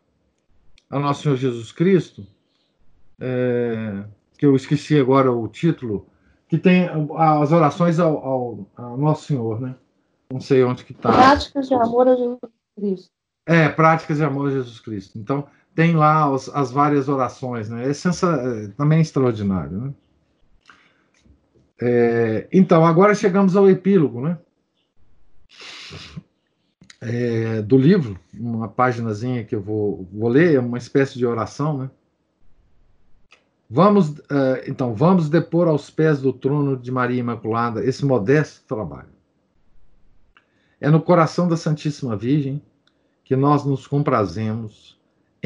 a 0.89 0.99
Nosso 0.99 1.23
Senhor 1.23 1.37
Jesus 1.37 1.71
Cristo, 1.71 2.25
é, 3.19 4.03
que 4.37 4.45
eu 4.45 4.55
esqueci 4.55 4.99
agora 4.99 5.31
o 5.31 5.47
título, 5.47 6.07
que 6.47 6.57
tem 6.57 6.89
as 7.17 7.51
orações 7.51 7.99
ao, 7.99 8.17
ao, 8.17 8.69
ao 8.75 8.97
Nosso 8.97 9.27
Senhor, 9.27 9.59
né? 9.59 9.75
Não 10.31 10.41
sei 10.41 10.63
onde 10.63 10.83
que 10.83 10.91
está. 10.91 11.11
Práticas 11.11 11.67
de 11.67 11.73
amor 11.73 12.07
a 12.07 12.15
Jesus 12.15 12.39
Cristo. 12.75 13.09
É, 13.45 13.69
práticas 13.69 14.17
de 14.17 14.23
amor 14.25 14.49
a 14.49 14.51
Jesus 14.51 14.79
Cristo. 14.79 15.17
Então, 15.17 15.47
tem 15.77 15.95
lá 15.95 16.33
as, 16.33 16.49
as 16.49 16.71
várias 16.71 17.07
orações, 17.07 17.69
né? 17.69 17.87
É, 17.87 17.93
sensa, 17.93 18.25
é 18.31 18.67
também 18.69 18.99
extraordinário, 18.99 19.79
né? 19.79 19.93
É, 21.79 22.47
então, 22.51 22.83
agora 22.83 23.13
chegamos 23.13 23.55
ao 23.55 23.69
epílogo, 23.69 24.19
né? 24.19 24.39
É, 26.99 27.61
do 27.61 27.77
livro, 27.77 28.19
uma 28.33 28.67
páginazinha 28.67 29.43
que 29.43 29.53
eu 29.53 29.61
vou, 29.61 30.09
vou 30.11 30.27
ler, 30.27 30.55
é 30.55 30.59
uma 30.59 30.79
espécie 30.79 31.15
de 31.15 31.27
oração, 31.27 31.77
né? 31.77 31.91
Vamos, 33.69 34.09
uh, 34.17 34.57
então, 34.65 34.95
vamos 34.95 35.29
depor 35.29 35.67
aos 35.67 35.91
pés 35.91 36.19
do 36.19 36.33
trono 36.33 36.75
de 36.75 36.91
Maria 36.91 37.19
Imaculada 37.19 37.85
esse 37.85 38.03
modesto 38.03 38.65
trabalho. 38.67 39.13
É 40.81 40.89
no 40.89 41.03
coração 41.03 41.47
da 41.47 41.55
Santíssima 41.55 42.15
Virgem 42.15 42.59
que 43.23 43.35
nós 43.35 43.63
nos 43.63 43.85
comprazemos 43.85 44.96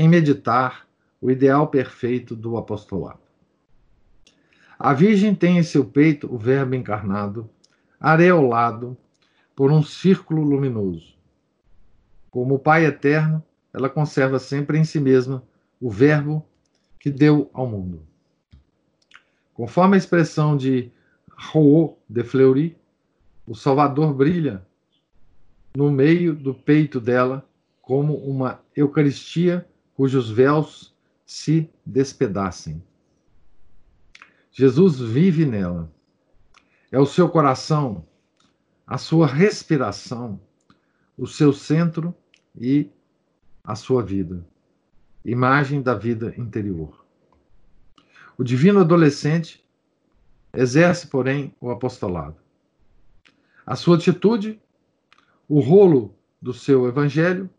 em 0.02 0.10
meditar 0.10 0.88
o 1.22 1.30
ideal 1.30 1.68
perfeito 1.68 2.36
do 2.36 2.58
apostolado. 2.58 3.20
A 4.80 4.96
Virgem 4.96 5.36
tem 5.36 5.60
em 5.60 5.64
seu 5.64 5.86
peito 5.86 6.26
o 6.34 6.40
Verbo 6.40 6.74
encarnado, 6.74 7.48
areolado 8.00 8.98
por 9.56 9.72
um 9.72 9.84
círculo 9.84 10.42
luminoso. 10.42 11.14
Como 12.32 12.56
o 12.56 12.60
Pai 12.60 12.84
eterno, 12.84 13.44
ela 13.72 13.88
conserva 13.92 14.40
sempre 14.40 14.80
em 14.80 14.84
si 14.84 15.00
mesma 15.00 15.44
o 15.80 15.88
Verbo 15.88 16.44
que 17.00 17.12
deu 17.12 17.48
ao 17.54 17.68
mundo. 17.68 18.02
Conforme 19.54 19.94
a 19.94 20.00
expressão 20.00 20.58
de 20.58 20.92
Rouault 21.30 22.00
de 22.10 22.24
Fleury, 22.24 22.76
o 23.46 23.54
Salvador 23.54 24.16
brilha 24.16 24.66
no 25.78 25.92
meio 25.92 26.34
do 26.34 26.56
peito 26.56 27.00
dela 27.00 27.48
como 27.84 28.16
uma 28.16 28.62
Eucaristia 28.76 29.68
cujos 29.96 30.30
véus 30.30 30.94
se 31.26 31.70
despedacem. 31.86 32.84
Jesus 34.52 35.00
vive 35.00 35.46
nela. 35.46 35.92
É 36.92 37.00
o 37.00 37.06
seu 37.06 37.30
coração, 37.30 38.06
a 38.86 38.98
sua 38.98 39.26
respiração, 39.26 40.42
o 41.18 41.26
seu 41.26 41.54
centro 41.54 42.14
e 42.60 42.90
a 43.64 43.76
sua 43.76 44.04
vida. 44.04 44.46
Imagem 45.24 45.82
da 45.82 45.94
vida 45.96 46.34
interior. 46.38 47.06
O 48.38 48.44
divino 48.44 48.80
adolescente 48.82 49.64
exerce, 50.54 51.08
porém, 51.08 51.56
o 51.62 51.70
apostolado. 51.70 52.36
A 53.66 53.76
sua 53.76 53.96
atitude, 53.96 54.60
o 55.48 55.60
rolo 55.60 56.14
do 56.42 56.54
seu 56.54 56.88
evangelho, 56.88 57.50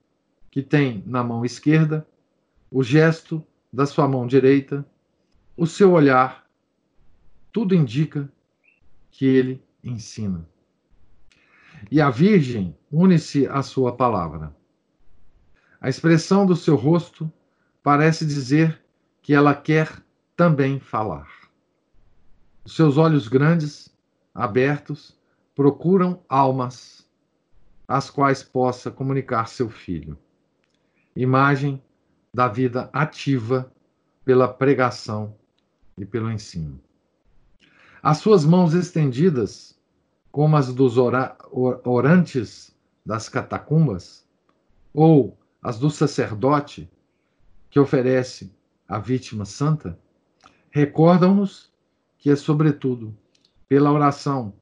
que 0.50 0.60
tem 0.60 1.02
na 1.06 1.22
mão 1.24 1.44
esquerda, 1.44 2.06
o 2.72 2.82
gesto 2.82 3.44
da 3.70 3.84
sua 3.84 4.08
mão 4.08 4.26
direita, 4.26 4.84
o 5.54 5.66
seu 5.66 5.92
olhar, 5.92 6.46
tudo 7.52 7.74
indica 7.74 8.32
que 9.10 9.26
ele 9.26 9.62
ensina. 9.84 10.48
E 11.90 12.00
a 12.00 12.08
Virgem 12.08 12.74
une-se 12.90 13.46
à 13.46 13.62
sua 13.62 13.94
palavra. 13.94 14.56
A 15.78 15.90
expressão 15.90 16.46
do 16.46 16.56
seu 16.56 16.74
rosto 16.74 17.30
parece 17.82 18.24
dizer 18.24 18.82
que 19.20 19.34
ela 19.34 19.54
quer 19.54 20.02
também 20.34 20.80
falar. 20.80 21.28
Os 22.64 22.74
seus 22.74 22.96
olhos 22.96 23.28
grandes, 23.28 23.94
abertos, 24.34 25.18
procuram 25.54 26.22
almas 26.26 27.06
às 27.86 28.08
quais 28.08 28.42
possa 28.42 28.90
comunicar 28.90 29.46
seu 29.46 29.68
filho. 29.68 30.16
Imagem 31.14 31.82
da 32.34 32.48
vida 32.48 32.88
ativa 32.92 33.70
pela 34.24 34.48
pregação 34.48 35.36
e 35.98 36.06
pelo 36.06 36.30
ensino. 36.30 36.80
As 38.02 38.18
suas 38.18 38.44
mãos 38.44 38.72
estendidas, 38.72 39.78
como 40.30 40.56
as 40.56 40.72
dos 40.72 40.96
ora 40.96 41.36
orantes 41.84 42.74
das 43.04 43.28
catacumbas, 43.28 44.26
ou 44.94 45.38
as 45.62 45.78
do 45.78 45.90
sacerdote 45.90 46.90
que 47.70 47.78
oferece 47.78 48.50
a 48.88 48.98
vítima 48.98 49.44
santa, 49.44 49.98
recordam-nos 50.70 51.70
que 52.18 52.30
é, 52.30 52.36
sobretudo, 52.36 53.14
pela 53.68 53.92
oração 53.92 54.54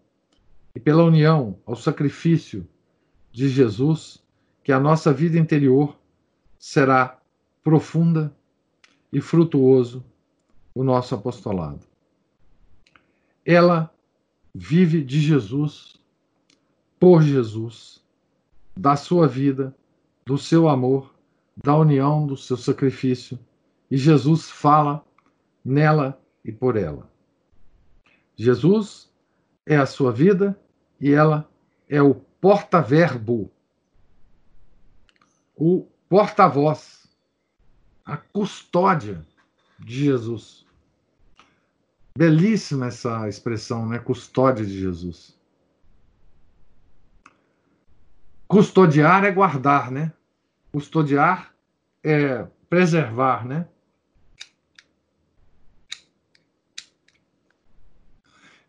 e 0.74 0.80
pela 0.80 1.04
união 1.04 1.58
ao 1.66 1.76
sacrifício 1.76 2.66
de 3.30 3.48
Jesus 3.48 4.22
que 4.62 4.72
a 4.72 4.80
nossa 4.80 5.12
vida 5.12 5.38
interior 5.38 5.98
será 6.58 7.19
profunda 7.62 8.34
e 9.12 9.20
frutuoso 9.20 10.04
o 10.74 10.82
nosso 10.82 11.14
apostolado. 11.14 11.80
Ela 13.44 13.92
vive 14.54 15.02
de 15.02 15.20
Jesus, 15.20 15.96
por 16.98 17.22
Jesus, 17.22 18.04
da 18.76 18.96
sua 18.96 19.26
vida, 19.26 19.74
do 20.24 20.38
seu 20.38 20.68
amor, 20.68 21.14
da 21.56 21.76
união 21.76 22.26
do 22.26 22.36
seu 22.36 22.56
sacrifício, 22.56 23.38
e 23.90 23.96
Jesus 23.96 24.48
fala 24.48 25.04
nela 25.64 26.20
e 26.44 26.52
por 26.52 26.76
ela. 26.76 27.10
Jesus 28.36 29.12
é 29.66 29.76
a 29.76 29.86
sua 29.86 30.12
vida 30.12 30.58
e 31.00 31.10
ela 31.12 31.50
é 31.88 32.00
o 32.00 32.14
porta-verbo, 32.14 33.50
o 35.54 35.86
porta-voz, 36.08 36.99
a 38.12 38.16
custódia 38.16 39.24
de 39.78 40.04
Jesus. 40.04 40.66
Belíssima 42.16 42.86
essa 42.86 43.28
expressão, 43.28 43.86
né? 43.88 43.98
Custódia 43.98 44.64
de 44.64 44.78
Jesus. 44.78 45.38
Custodiar 48.48 49.24
é 49.24 49.30
guardar, 49.30 49.90
né? 49.90 50.12
Custodiar 50.72 51.54
é 52.02 52.46
preservar, 52.68 53.46
né? 53.46 53.66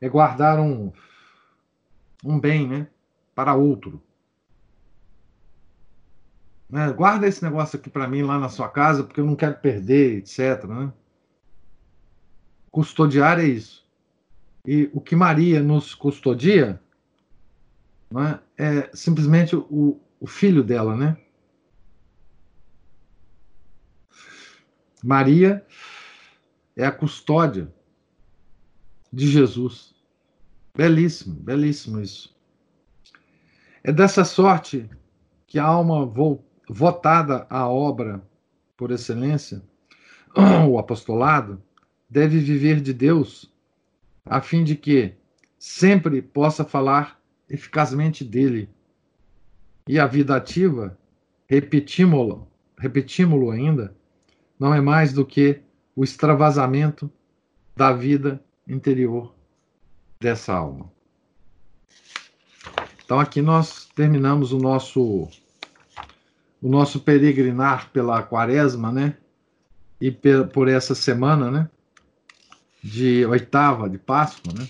é 0.02 0.10
guardar 0.10 0.60
um, 0.60 0.92
um 2.26 2.40
bem 2.40 2.68
né, 2.68 2.88
para 3.36 3.54
outro. 3.54 4.02
Né? 6.72 6.90
Guarda 6.94 7.28
esse 7.28 7.44
negócio 7.44 7.78
aqui 7.78 7.90
para 7.90 8.08
mim 8.08 8.22
lá 8.24 8.40
na 8.40 8.48
sua 8.48 8.70
casa, 8.70 9.04
porque 9.04 9.20
eu 9.20 9.26
não 9.26 9.36
quero 9.36 9.56
perder, 9.56 10.20
etc. 10.20 10.64
Né? 10.64 10.94
Custodiar 12.72 13.40
é 13.40 13.46
isso. 13.46 13.86
E 14.66 14.90
o 14.94 15.02
que 15.02 15.16
Maria 15.16 15.62
nos 15.62 15.94
custodia 15.94 16.80
né, 18.10 18.40
é 18.58 18.90
simplesmente 18.94 19.56
o, 19.56 20.00
o 20.20 20.28
filho 20.28 20.64
dela, 20.64 20.96
né? 20.96 21.18
Maria 25.04 25.66
é 26.76 26.86
a 26.86 26.92
custódia 26.92 27.74
de 29.12 29.28
Jesus. 29.28 29.96
Belíssimo, 30.78 31.36
belíssimo 31.36 32.00
isso. 32.00 32.36
É 33.84 33.92
dessa 33.92 34.24
sorte 34.24 34.88
que 35.48 35.58
a 35.58 35.66
alma 35.66 36.06
votada 36.74 37.46
à 37.50 37.68
obra 37.68 38.24
por 38.78 38.92
excelência, 38.92 39.62
o 40.70 40.80
apostolado, 40.80 41.62
deve 42.10 42.40
viver 42.40 42.80
de 42.80 42.94
Deus, 42.94 43.54
a 44.26 44.40
fim 44.40 44.64
de 44.64 44.78
que 44.78 45.14
sempre 45.60 46.22
possa 46.22 46.64
falar 46.64 47.20
eficazmente 47.50 48.24
dele. 48.24 48.70
E 49.86 50.00
a 50.00 50.08
vida 50.08 50.34
ativa, 50.34 50.98
repetimos-lo, 51.46 52.48
repetimos-lo 52.78 53.52
ainda, 53.52 53.94
não 54.58 54.74
é 54.74 54.80
mais 54.80 55.12
do 55.12 55.26
que 55.26 55.60
o 55.94 56.06
extravasamento 56.06 57.12
da 57.76 57.92
vida 57.92 58.42
interior 58.66 59.36
dessa 60.22 60.54
alma. 60.54 60.90
Então 63.04 63.20
aqui 63.20 63.42
nós 63.42 63.90
terminamos 63.94 64.54
o 64.54 64.58
nosso 64.58 65.28
o 66.62 66.70
nosso 66.70 67.00
peregrinar 67.00 67.90
pela 67.92 68.22
quaresma, 68.22 68.92
né? 68.92 69.18
E 70.00 70.12
por 70.12 70.68
essa 70.68 70.94
semana, 70.94 71.50
né? 71.50 71.70
De 72.84 73.26
oitava 73.26 73.90
de 73.90 73.98
Páscoa, 73.98 74.54
né? 74.54 74.68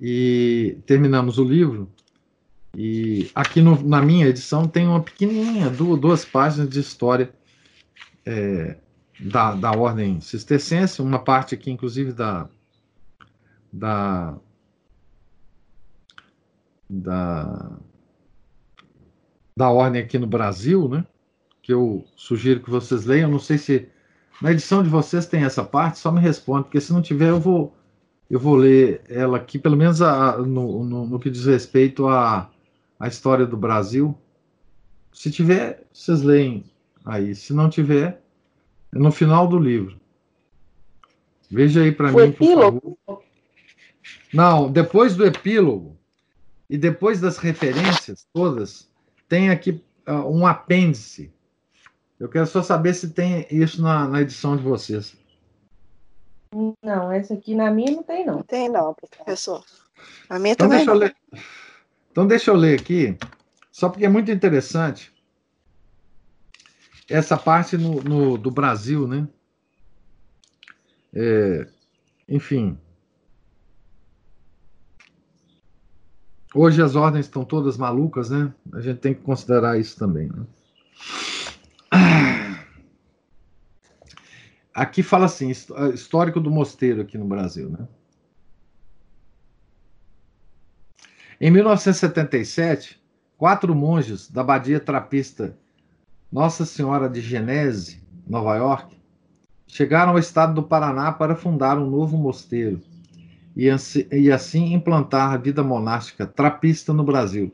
E 0.00 0.78
terminamos 0.86 1.38
o 1.38 1.44
livro. 1.44 1.90
E 2.74 3.30
aqui 3.34 3.60
no, 3.60 3.82
na 3.82 4.00
minha 4.00 4.26
edição 4.26 4.66
tem 4.66 4.86
uma 4.86 5.02
pequenininha, 5.02 5.68
duas, 5.68 6.00
duas 6.00 6.24
páginas 6.24 6.70
de 6.70 6.80
história 6.80 7.32
é, 8.24 8.76
da, 9.18 9.54
da 9.54 9.72
ordem 9.72 10.20
cistercense, 10.20 11.02
uma 11.02 11.18
parte 11.18 11.54
aqui, 11.54 11.70
inclusive, 11.70 12.12
da, 12.12 12.48
da, 13.72 14.38
da, 16.88 17.78
da 19.56 19.70
ordem 19.70 20.02
aqui 20.02 20.18
no 20.18 20.26
Brasil, 20.26 20.88
né? 20.88 21.04
Que 21.62 21.72
eu 21.72 22.04
sugiro 22.16 22.60
que 22.60 22.70
vocês 22.70 23.04
leiam. 23.04 23.30
Não 23.30 23.38
sei 23.38 23.58
se 23.58 23.88
na 24.40 24.52
edição 24.52 24.82
de 24.82 24.88
vocês 24.88 25.26
tem 25.26 25.44
essa 25.44 25.62
parte, 25.62 25.98
só 25.98 26.10
me 26.10 26.20
responde, 26.20 26.64
porque 26.64 26.80
se 26.80 26.92
não 26.92 27.02
tiver, 27.02 27.28
eu 27.28 27.38
vou, 27.38 27.74
eu 28.28 28.40
vou 28.40 28.56
ler 28.56 29.02
ela 29.08 29.36
aqui, 29.36 29.58
pelo 29.58 29.76
menos 29.76 30.00
a, 30.00 30.38
no, 30.38 30.84
no, 30.84 31.06
no 31.06 31.20
que 31.20 31.30
diz 31.30 31.44
respeito 31.44 32.08
à, 32.08 32.50
à 32.98 33.08
história 33.08 33.46
do 33.46 33.56
Brasil. 33.56 34.16
Se 35.12 35.30
tiver, 35.30 35.86
vocês 35.92 36.22
leem 36.22 36.64
aí. 37.04 37.34
Se 37.34 37.52
não 37.52 37.68
tiver, 37.68 38.22
é 38.94 38.98
no 38.98 39.12
final 39.12 39.46
do 39.46 39.58
livro. 39.58 40.00
Veja 41.50 41.82
aí 41.82 41.92
para 41.92 42.08
mim, 42.08 42.12
por 42.12 42.22
epílogo? 42.22 42.98
favor. 43.06 43.22
Não, 44.32 44.70
depois 44.70 45.16
do 45.16 45.26
epílogo 45.26 45.96
e 46.68 46.78
depois 46.78 47.20
das 47.20 47.36
referências 47.38 48.26
todas, 48.32 48.88
tem 49.30 49.48
aqui 49.48 49.82
uh, 50.08 50.28
um 50.28 50.44
apêndice. 50.44 51.32
Eu 52.18 52.28
quero 52.28 52.46
só 52.46 52.62
saber 52.62 52.92
se 52.92 53.10
tem 53.10 53.46
isso 53.48 53.80
na, 53.80 54.06
na 54.08 54.20
edição 54.20 54.56
de 54.56 54.62
vocês. 54.64 55.16
Não, 56.82 57.12
essa 57.12 57.34
aqui 57.34 57.54
na 57.54 57.70
minha 57.70 57.92
não 57.92 58.02
tem, 58.02 58.26
não. 58.26 58.42
Tem 58.42 58.68
não, 58.68 58.92
professor. 58.92 59.64
A 60.28 60.36
minha 60.38 60.52
então 60.52 60.68
também. 60.68 60.84
Deixa 60.84 60.90
eu 60.90 60.98
ler. 60.98 61.16
Então 62.10 62.26
deixa 62.26 62.50
eu 62.50 62.56
ler 62.56 62.80
aqui, 62.80 63.16
só 63.70 63.88
porque 63.88 64.04
é 64.04 64.08
muito 64.08 64.32
interessante 64.32 65.14
essa 67.08 67.36
parte 67.36 67.76
no, 67.76 68.02
no 68.02 68.36
do 68.36 68.50
Brasil, 68.50 69.06
né? 69.06 69.28
É, 71.14 71.68
enfim. 72.28 72.76
Hoje 76.52 76.82
as 76.82 76.96
ordens 76.96 77.26
estão 77.26 77.44
todas 77.44 77.76
malucas, 77.76 78.28
né? 78.30 78.52
A 78.72 78.80
gente 78.80 78.98
tem 78.98 79.14
que 79.14 79.20
considerar 79.20 79.78
isso 79.78 79.96
também. 79.96 80.28
Né? 80.28 80.44
Aqui 84.74 85.02
fala 85.02 85.26
assim, 85.26 85.50
histórico 85.94 86.40
do 86.40 86.50
mosteiro 86.50 87.02
aqui 87.02 87.16
no 87.16 87.24
Brasil, 87.24 87.70
né? 87.70 87.86
Em 91.40 91.50
1977, 91.50 93.00
quatro 93.38 93.74
monges 93.74 94.28
da 94.30 94.40
abadia 94.40 94.80
trapista 94.80 95.56
Nossa 96.30 96.66
Senhora 96.66 97.08
de 97.08 97.20
Genese, 97.20 98.02
Nova 98.26 98.56
York, 98.56 99.00
chegaram 99.66 100.12
ao 100.12 100.18
estado 100.18 100.54
do 100.54 100.62
Paraná 100.64 101.12
para 101.12 101.36
fundar 101.36 101.78
um 101.78 101.88
novo 101.88 102.18
mosteiro 102.18 102.82
e, 103.56 103.68
assim 104.30 104.74
implantar 104.74 105.32
a 105.32 105.36
vida 105.36 105.62
monástica 105.62 106.26
trapista 106.26 106.92
no 106.92 107.04
Brasil. 107.04 107.52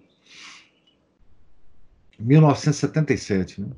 1977. 2.18 3.60
Né? 3.60 3.68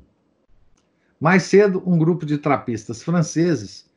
Mais 1.19 1.43
cedo, 1.43 1.83
um 1.85 1.97
grupo 1.97 2.25
de 2.25 2.37
trapistas 2.37 3.03
franceses 3.03 3.89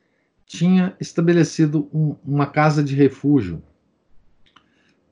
tinha 0.45 0.95
estabelecido 0.99 1.89
um, 1.93 2.15
uma 2.25 2.45
casa 2.45 2.83
de 2.83 2.95
refúgio 2.95 3.61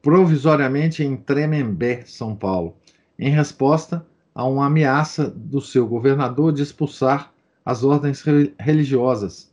provisoriamente 0.02 1.04
em 1.04 1.16
Tremembé, 1.16 2.04
São 2.06 2.36
Paulo, 2.36 2.76
em 3.18 3.30
resposta 3.30 4.06
a 4.34 4.46
uma 4.46 4.66
ameaça 4.66 5.30
do 5.30 5.62
seu 5.62 5.88
governador 5.88 6.52
de 6.52 6.64
expulsar 6.64 7.32
as 7.64 7.84
ordens 7.84 8.24
religiosas. 8.60 9.51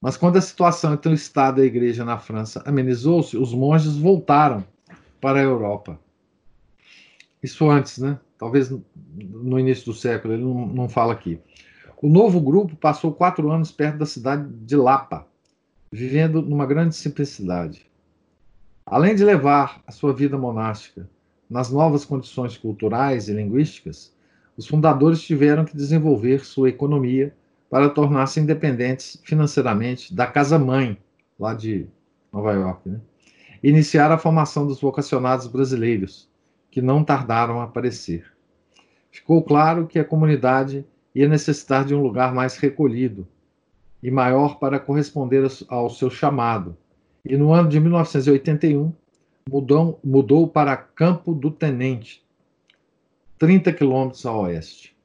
Mas 0.00 0.16
quando 0.16 0.36
a 0.36 0.40
situação 0.40 0.94
entre 0.94 1.10
o 1.10 1.14
Estado 1.14 1.60
e 1.60 1.64
a 1.64 1.66
Igreja 1.66 2.04
na 2.04 2.18
França 2.18 2.62
amenizou-se, 2.64 3.36
os 3.36 3.52
monges 3.52 3.96
voltaram 3.96 4.64
para 5.20 5.40
a 5.40 5.42
Europa. 5.42 5.98
Isso 7.42 7.68
antes, 7.68 7.98
né? 7.98 8.18
Talvez 8.38 8.70
no 8.70 9.58
início 9.58 9.86
do 9.86 9.94
século, 9.94 10.34
ele 10.34 10.44
não 10.44 10.88
fala 10.88 11.12
aqui. 11.12 11.40
O 12.00 12.08
novo 12.08 12.40
grupo 12.40 12.76
passou 12.76 13.12
quatro 13.12 13.50
anos 13.50 13.72
perto 13.72 13.98
da 13.98 14.06
cidade 14.06 14.48
de 14.48 14.76
Lapa, 14.76 15.26
vivendo 15.90 16.40
numa 16.40 16.64
grande 16.64 16.94
simplicidade. 16.94 17.84
Além 18.86 19.16
de 19.16 19.24
levar 19.24 19.82
a 19.84 19.90
sua 19.90 20.12
vida 20.12 20.38
monástica 20.38 21.08
nas 21.50 21.70
novas 21.70 22.04
condições 22.04 22.56
culturais 22.56 23.28
e 23.28 23.32
linguísticas, 23.32 24.14
os 24.56 24.66
fundadores 24.66 25.22
tiveram 25.22 25.64
que 25.64 25.76
desenvolver 25.76 26.44
sua 26.44 26.68
economia 26.68 27.34
para 27.70 27.88
tornar-se 27.88 28.40
independentes 28.40 29.20
financeiramente 29.24 30.14
da 30.14 30.26
casa-mãe, 30.26 30.98
lá 31.38 31.54
de 31.54 31.86
Nova 32.32 32.52
York. 32.52 32.88
Né? 32.88 33.00
Iniciar 33.62 34.10
a 34.10 34.18
formação 34.18 34.66
dos 34.66 34.80
vocacionados 34.80 35.46
brasileiros, 35.46 36.28
que 36.70 36.80
não 36.80 37.04
tardaram 37.04 37.60
a 37.60 37.64
aparecer. 37.64 38.26
Ficou 39.10 39.42
claro 39.42 39.86
que 39.86 39.98
a 39.98 40.04
comunidade 40.04 40.84
ia 41.14 41.28
necessitar 41.28 41.84
de 41.84 41.94
um 41.94 42.02
lugar 42.02 42.34
mais 42.34 42.56
recolhido 42.56 43.26
e 44.02 44.10
maior 44.10 44.58
para 44.58 44.78
corresponder 44.78 45.46
ao 45.68 45.90
seu 45.90 46.10
chamado 46.10 46.76
e 47.28 47.36
no 47.36 47.52
ano 47.52 47.68
de 47.68 47.78
1981 47.78 48.90
mudou, 49.50 50.00
mudou 50.02 50.48
para 50.48 50.74
Campo 50.76 51.34
do 51.34 51.50
Tenente, 51.50 52.24
30 53.38 53.70
quilômetros 53.74 54.24
a 54.24 54.32
oeste. 54.32 54.96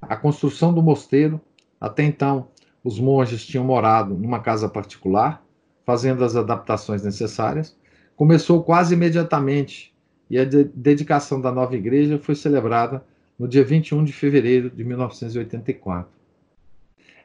A 0.00 0.16
construção 0.16 0.72
do 0.72 0.80
mosteiro, 0.80 1.40
até 1.80 2.02
então 2.02 2.48
os 2.82 2.98
monges 2.98 3.44
tinham 3.44 3.64
morado 3.64 4.14
numa 4.14 4.40
casa 4.40 4.68
particular, 4.68 5.44
fazendo 5.84 6.24
as 6.24 6.36
adaptações 6.36 7.02
necessárias, 7.02 7.76
começou 8.16 8.62
quase 8.62 8.94
imediatamente 8.94 9.94
e 10.30 10.38
a 10.38 10.44
de 10.44 10.64
dedicação 10.64 11.40
da 11.40 11.50
nova 11.50 11.76
igreja 11.76 12.18
foi 12.18 12.34
celebrada 12.34 13.04
no 13.38 13.48
dia 13.48 13.64
21 13.64 14.04
de 14.04 14.12
fevereiro 14.12 14.70
de 14.70 14.84
1984. 14.84 16.10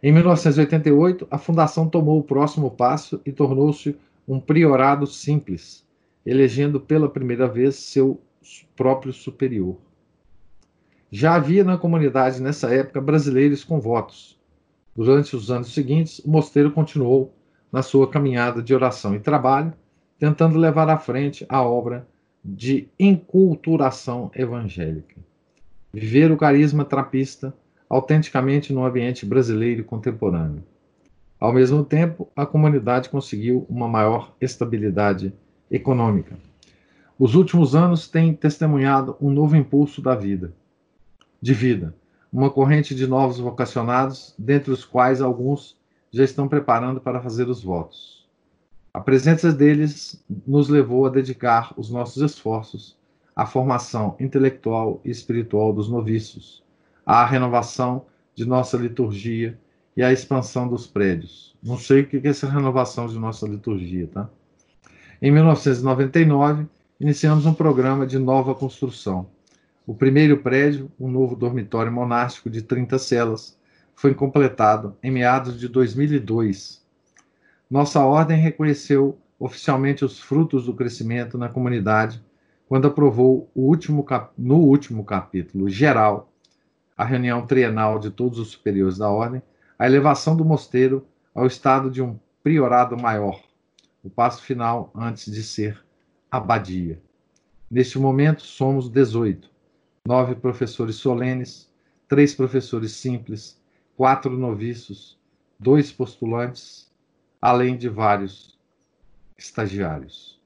Em 0.01 0.11
1988, 0.11 1.27
a 1.31 1.37
fundação 1.37 1.87
tomou 1.87 2.19
o 2.19 2.23
próximo 2.23 2.69
passo 2.69 3.21
e 3.25 3.31
tornou-se 3.31 3.97
um 4.27 4.39
priorado 4.39 5.07
simples, 5.07 5.85
elegendo 6.25 6.79
pela 6.79 7.09
primeira 7.09 7.47
vez 7.47 7.75
seu 7.75 8.21
próprio 8.75 9.13
superior. 9.13 9.77
Já 11.11 11.35
havia 11.35 11.63
na 11.63 11.77
comunidade 11.77 12.41
nessa 12.41 12.73
época 12.73 12.99
brasileiros 12.99 13.63
com 13.63 13.79
votos. 13.79 14.39
Durante 14.95 15.35
os 15.35 15.49
anos 15.49 15.73
seguintes, 15.73 16.19
o 16.19 16.29
mosteiro 16.29 16.71
continuou 16.71 17.33
na 17.71 17.81
sua 17.81 18.07
caminhada 18.07 18.61
de 18.61 18.73
oração 18.75 19.15
e 19.15 19.19
trabalho, 19.19 19.73
tentando 20.19 20.57
levar 20.57 20.87
à 20.89 20.97
frente 20.97 21.45
a 21.49 21.61
obra 21.63 22.07
de 22.45 22.87
enculturação 22.99 24.29
evangélica. 24.35 25.15
Viver 25.91 26.31
o 26.31 26.37
carisma 26.37 26.85
trapista 26.85 27.53
autenticamente 27.89 28.71
no 28.71 28.85
ambiente 28.85 29.25
brasileiro 29.25 29.83
contemporâneo. 29.83 30.63
Ao 31.39 31.51
mesmo 31.51 31.83
tempo, 31.83 32.29
a 32.35 32.45
comunidade 32.45 33.09
conseguiu 33.09 33.65
uma 33.69 33.87
maior 33.87 34.33
estabilidade 34.39 35.33
econômica. 35.69 36.37
Os 37.17 37.35
últimos 37.35 37.75
anos 37.75 38.07
têm 38.07 38.33
testemunhado 38.33 39.15
um 39.19 39.29
novo 39.29 39.55
impulso 39.55 40.01
da 40.01 40.15
vida, 40.15 40.53
de 41.41 41.53
vida, 41.53 41.95
uma 42.33 42.49
corrente 42.49 42.95
de 42.95 43.05
novos 43.05 43.37
vocacionados, 43.37 44.33
dentre 44.39 44.71
os 44.71 44.83
quais 44.83 45.21
alguns 45.21 45.77
já 46.11 46.23
estão 46.23 46.47
preparando 46.47 46.99
para 46.99 47.21
fazer 47.21 47.47
os 47.47 47.63
votos. 47.63 48.27
A 48.91 48.99
presença 48.99 49.53
deles 49.53 50.23
nos 50.47 50.67
levou 50.67 51.05
a 51.05 51.09
dedicar 51.09 51.71
os 51.77 51.91
nossos 51.91 52.23
esforços 52.23 52.97
à 53.35 53.45
formação 53.45 54.15
intelectual 54.19 54.99
e 55.05 55.11
espiritual 55.11 55.71
dos 55.71 55.87
noviços, 55.87 56.63
à 57.05 57.23
renovação 57.23 58.05
de 58.33 58.45
nossa 58.45 58.77
liturgia 58.77 59.59
e 59.95 60.01
a 60.01 60.11
expansão 60.11 60.67
dos 60.67 60.87
prédios. 60.87 61.55
Não 61.61 61.77
sei 61.77 62.01
o 62.01 62.07
que 62.07 62.17
é 62.17 62.27
essa 62.27 62.49
renovação 62.49 63.05
de 63.05 63.19
nossa 63.19 63.47
liturgia, 63.47 64.07
tá? 64.07 64.27
Em 65.21 65.31
1999, 65.31 66.65
iniciamos 66.99 67.45
um 67.45 67.53
programa 67.53 68.07
de 68.07 68.17
nova 68.17 68.55
construção. 68.55 69.27
O 69.85 69.93
primeiro 69.93 70.37
prédio, 70.37 70.89
um 70.97 71.11
novo 71.11 71.35
dormitório 71.35 71.91
monástico 71.91 72.49
de 72.49 72.61
30 72.61 72.97
celas, 72.97 73.59
foi 73.93 74.13
completado 74.13 74.95
em 75.03 75.11
meados 75.11 75.59
de 75.59 75.67
2002. 75.67 76.81
Nossa 77.69 77.99
ordem 77.99 78.39
reconheceu 78.39 79.17
oficialmente 79.37 80.05
os 80.05 80.21
frutos 80.21 80.67
do 80.67 80.73
crescimento 80.73 81.37
na 81.37 81.49
comunidade 81.49 82.23
quando 82.65 82.87
aprovou 82.87 83.51
último 83.53 84.05
no 84.37 84.55
último 84.55 85.03
capítulo 85.03 85.67
geral, 85.67 86.31
a 86.95 87.03
reunião 87.03 87.45
trienal 87.45 87.99
de 87.99 88.09
todos 88.09 88.39
os 88.39 88.51
superiores 88.51 88.97
da 88.97 89.09
ordem, 89.09 89.41
a 89.77 89.85
elevação 89.85 90.33
do 90.33 90.45
mosteiro 90.45 91.05
ao 91.35 91.45
estado 91.45 91.91
de 91.91 92.01
um 92.01 92.17
priorado 92.41 92.95
maior, 92.95 93.43
o 94.01 94.09
passo 94.09 94.41
final 94.43 94.89
antes 94.95 95.29
de 95.29 95.43
ser 95.43 95.83
abadia. 96.31 97.01
Neste 97.69 97.99
momento, 97.99 98.43
somos 98.43 98.89
18, 98.89 99.52
nove 100.05 100.35
professores 100.35 100.97
solenes, 100.97 101.69
três 102.09 102.35
professores 102.35 102.91
simples, 102.91 103.57
quatro 103.95 104.37
noviços, 104.37 105.17
dois 105.57 105.93
postulantes, 105.93 106.91
além 107.41 107.77
de 107.77 107.87
vários 107.87 108.59
estagiários. 109.37 110.37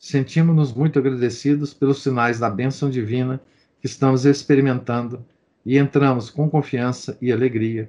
Sentimos-nos 0.00 0.72
muito 0.72 0.98
agradecidos 0.98 1.72
pelos 1.72 2.02
sinais 2.02 2.40
da 2.40 2.50
bênção 2.50 2.90
divina 2.90 3.40
que 3.80 3.86
estamos 3.86 4.24
experimentando 4.24 5.24
e 5.64 5.78
entramos 5.78 6.28
com 6.28 6.50
confiança 6.50 7.16
e 7.22 7.30
alegria 7.30 7.88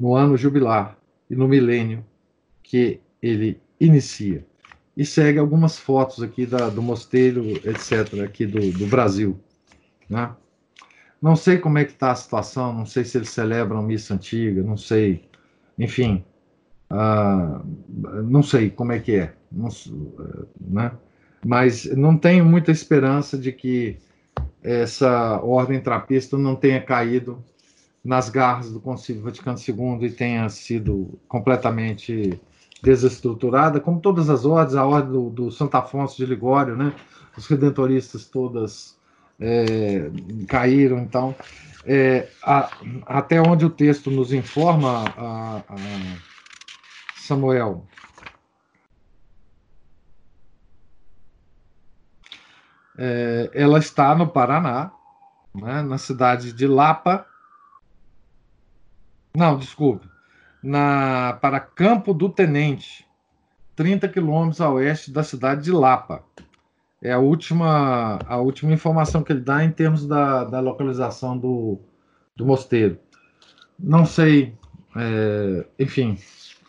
no 0.00 0.16
ano 0.16 0.36
jubilar 0.36 0.98
e 1.30 1.36
no 1.36 1.46
milênio 1.46 2.04
que 2.64 3.00
ele 3.22 3.60
inicia. 3.78 4.44
E 4.96 5.06
segue 5.06 5.38
algumas 5.38 5.78
fotos 5.78 6.20
aqui 6.20 6.44
da, 6.44 6.68
do 6.68 6.82
mosteiro, 6.82 7.44
etc., 7.64 8.22
aqui 8.24 8.44
do, 8.44 8.72
do 8.72 8.86
Brasil. 8.88 9.38
Né? 10.10 10.34
Não 11.20 11.34
sei 11.34 11.58
como 11.58 11.78
é 11.78 11.84
que 11.84 11.92
está 11.92 12.12
a 12.12 12.14
situação, 12.14 12.72
não 12.72 12.86
sei 12.86 13.04
se 13.04 13.18
eles 13.18 13.30
celebram 13.30 13.82
missa 13.82 14.14
antiga, 14.14 14.62
não 14.62 14.76
sei. 14.76 15.28
Enfim, 15.78 16.24
uh, 16.90 18.22
não 18.22 18.42
sei 18.42 18.70
como 18.70 18.92
é 18.92 19.00
que 19.00 19.16
é. 19.16 19.34
Não, 19.50 19.68
né? 20.60 20.92
Mas 21.44 21.84
não 21.96 22.16
tenho 22.16 22.44
muita 22.44 22.70
esperança 22.70 23.36
de 23.38 23.52
que 23.52 23.96
essa 24.62 25.40
ordem 25.42 25.80
trapista 25.80 26.36
não 26.36 26.54
tenha 26.54 26.80
caído 26.80 27.42
nas 28.04 28.28
garras 28.28 28.72
do 28.72 28.80
Concílio 28.80 29.22
Vaticano 29.22 29.58
II 29.58 30.06
e 30.06 30.10
tenha 30.10 30.48
sido 30.48 31.18
completamente 31.28 32.40
desestruturada, 32.82 33.80
como 33.80 34.00
todas 34.00 34.30
as 34.30 34.44
ordens, 34.44 34.76
a 34.76 34.86
ordem 34.86 35.12
do, 35.12 35.30
do 35.30 35.50
Santo 35.50 35.74
Afonso 35.76 36.16
de 36.16 36.26
Ligório, 36.26 36.76
né? 36.76 36.92
Os 37.36 37.46
redentoristas 37.46 38.26
todas 38.26 38.97
é, 39.40 40.10
caíram. 40.48 40.98
Então, 40.98 41.34
é, 41.84 42.28
a, 42.42 42.70
até 43.06 43.40
onde 43.40 43.64
o 43.64 43.70
texto 43.70 44.10
nos 44.10 44.32
informa, 44.32 45.04
a, 45.16 45.56
a 45.68 45.76
Samuel. 47.16 47.86
É, 52.96 53.50
ela 53.54 53.78
está 53.78 54.14
no 54.14 54.26
Paraná, 54.26 54.90
né, 55.54 55.82
na 55.82 55.98
cidade 55.98 56.52
de 56.52 56.66
Lapa. 56.66 57.24
Não, 59.34 59.56
desculpe. 59.56 60.08
Na, 60.60 61.38
para 61.40 61.60
Campo 61.60 62.12
do 62.12 62.28
Tenente, 62.28 63.06
30 63.76 64.08
quilômetros 64.08 64.60
a 64.60 64.68
oeste 64.68 65.12
da 65.12 65.22
cidade 65.22 65.62
de 65.62 65.70
Lapa 65.70 66.24
é 67.02 67.12
a 67.12 67.18
última, 67.18 68.18
a 68.26 68.36
última 68.38 68.72
informação 68.72 69.22
que 69.22 69.32
ele 69.32 69.40
dá 69.40 69.64
em 69.64 69.70
termos 69.70 70.06
da, 70.06 70.44
da 70.44 70.60
localização 70.60 71.38
do, 71.38 71.78
do 72.34 72.44
mosteiro. 72.44 72.98
Não 73.78 74.04
sei, 74.04 74.54
é, 74.96 75.64
enfim, 75.78 76.18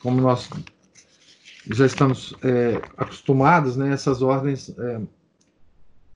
como 0.01 0.21
nós 0.21 0.49
já 1.71 1.85
estamos 1.85 2.33
é, 2.43 2.81
acostumados, 2.97 3.75
né, 3.75 3.91
essas 3.91 4.21
ordens 4.21 4.69
é, 4.77 5.01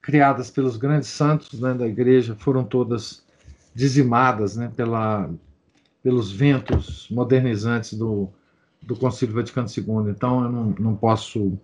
criadas 0.01 0.51
pelos 0.51 0.77
grandes 0.77 1.09
santos 1.09 1.59
né, 1.59 1.73
da 1.73 1.87
igreja 1.87 2.35
foram 2.35 2.63
todas 2.63 3.23
dizimadas 3.73 4.55
né, 4.55 4.71
pela, 4.75 5.29
pelos 6.03 6.31
ventos 6.31 7.07
modernizantes 7.09 7.93
do, 7.93 8.29
do 8.81 8.95
Concílio 8.95 9.33
Vaticano 9.33 9.67
II. 9.67 10.11
Então, 10.11 10.43
eu 10.43 10.51
não, 10.51 10.75
não 10.79 10.95
posso 10.95 11.57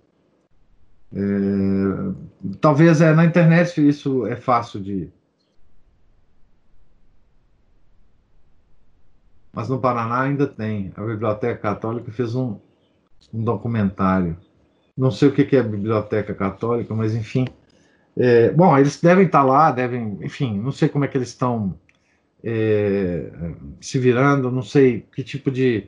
é, 1.14 1.20
talvez 2.62 3.02
é, 3.02 3.14
na 3.14 3.26
internet 3.26 3.88
isso 3.88 4.26
é 4.28 4.36
fácil 4.36 4.80
de. 4.80 5.10
Mas 9.52 9.68
no 9.68 9.80
Paraná 9.80 10.22
ainda 10.22 10.48
tem. 10.48 10.92
A 10.96 11.04
Biblioteca 11.04 11.60
Católica 11.60 12.12
fez 12.12 12.36
um, 12.36 12.60
um 13.34 13.44
documentário. 13.44 14.38
Não 14.96 15.12
sei 15.12 15.30
o 15.30 15.34
que 15.34 15.56
é 15.56 15.60
a 15.60 15.64
Biblioteca 15.64 16.34
Católica, 16.34 16.94
mas 16.94 17.16
enfim. 17.16 17.48
É, 18.16 18.52
bom, 18.52 18.78
eles 18.78 19.00
devem 19.02 19.26
estar 19.26 19.44
lá, 19.44 19.72
devem. 19.72 20.20
Enfim, 20.22 20.60
não 20.60 20.72
sei 20.72 20.90
como 20.90 21.06
é 21.06 21.08
que 21.08 21.18
eles 21.18 21.30
estão 21.30 21.76
é, 22.44 23.32
se 23.82 23.98
virando, 23.98 24.52
não 24.52 24.62
sei 24.62 25.06
que 25.14 25.24
tipo 25.24 25.50
de, 25.50 25.88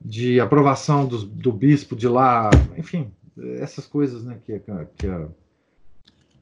de 0.00 0.40
aprovação 0.40 1.06
do, 1.06 1.24
do 1.24 1.52
bispo 1.52 1.96
de 1.96 2.06
lá. 2.06 2.50
Enfim, 2.76 3.10
essas 3.36 3.86
coisas 3.86 4.24
né, 4.24 4.38
que, 4.44 4.58
que, 4.60 5.26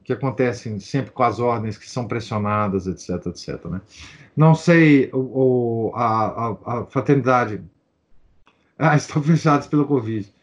que 0.03 0.13
acontecem 0.13 0.79
sempre 0.79 1.11
com 1.11 1.23
as 1.23 1.39
ordens 1.39 1.77
que 1.77 1.89
são 1.89 2.07
pressionadas, 2.07 2.87
etc, 2.87 3.25
etc. 3.27 3.65
Né? 3.65 3.81
Não 4.35 4.53
sei, 4.53 5.09
o, 5.13 5.91
a, 5.95 6.25
a, 6.25 6.79
a, 6.79 6.85
fraternidade. 6.85 7.61
Ah, 8.75 8.97
estão 8.97 9.21
fechados 9.21 9.67
pelo 9.67 9.85
Covid. 9.85 10.33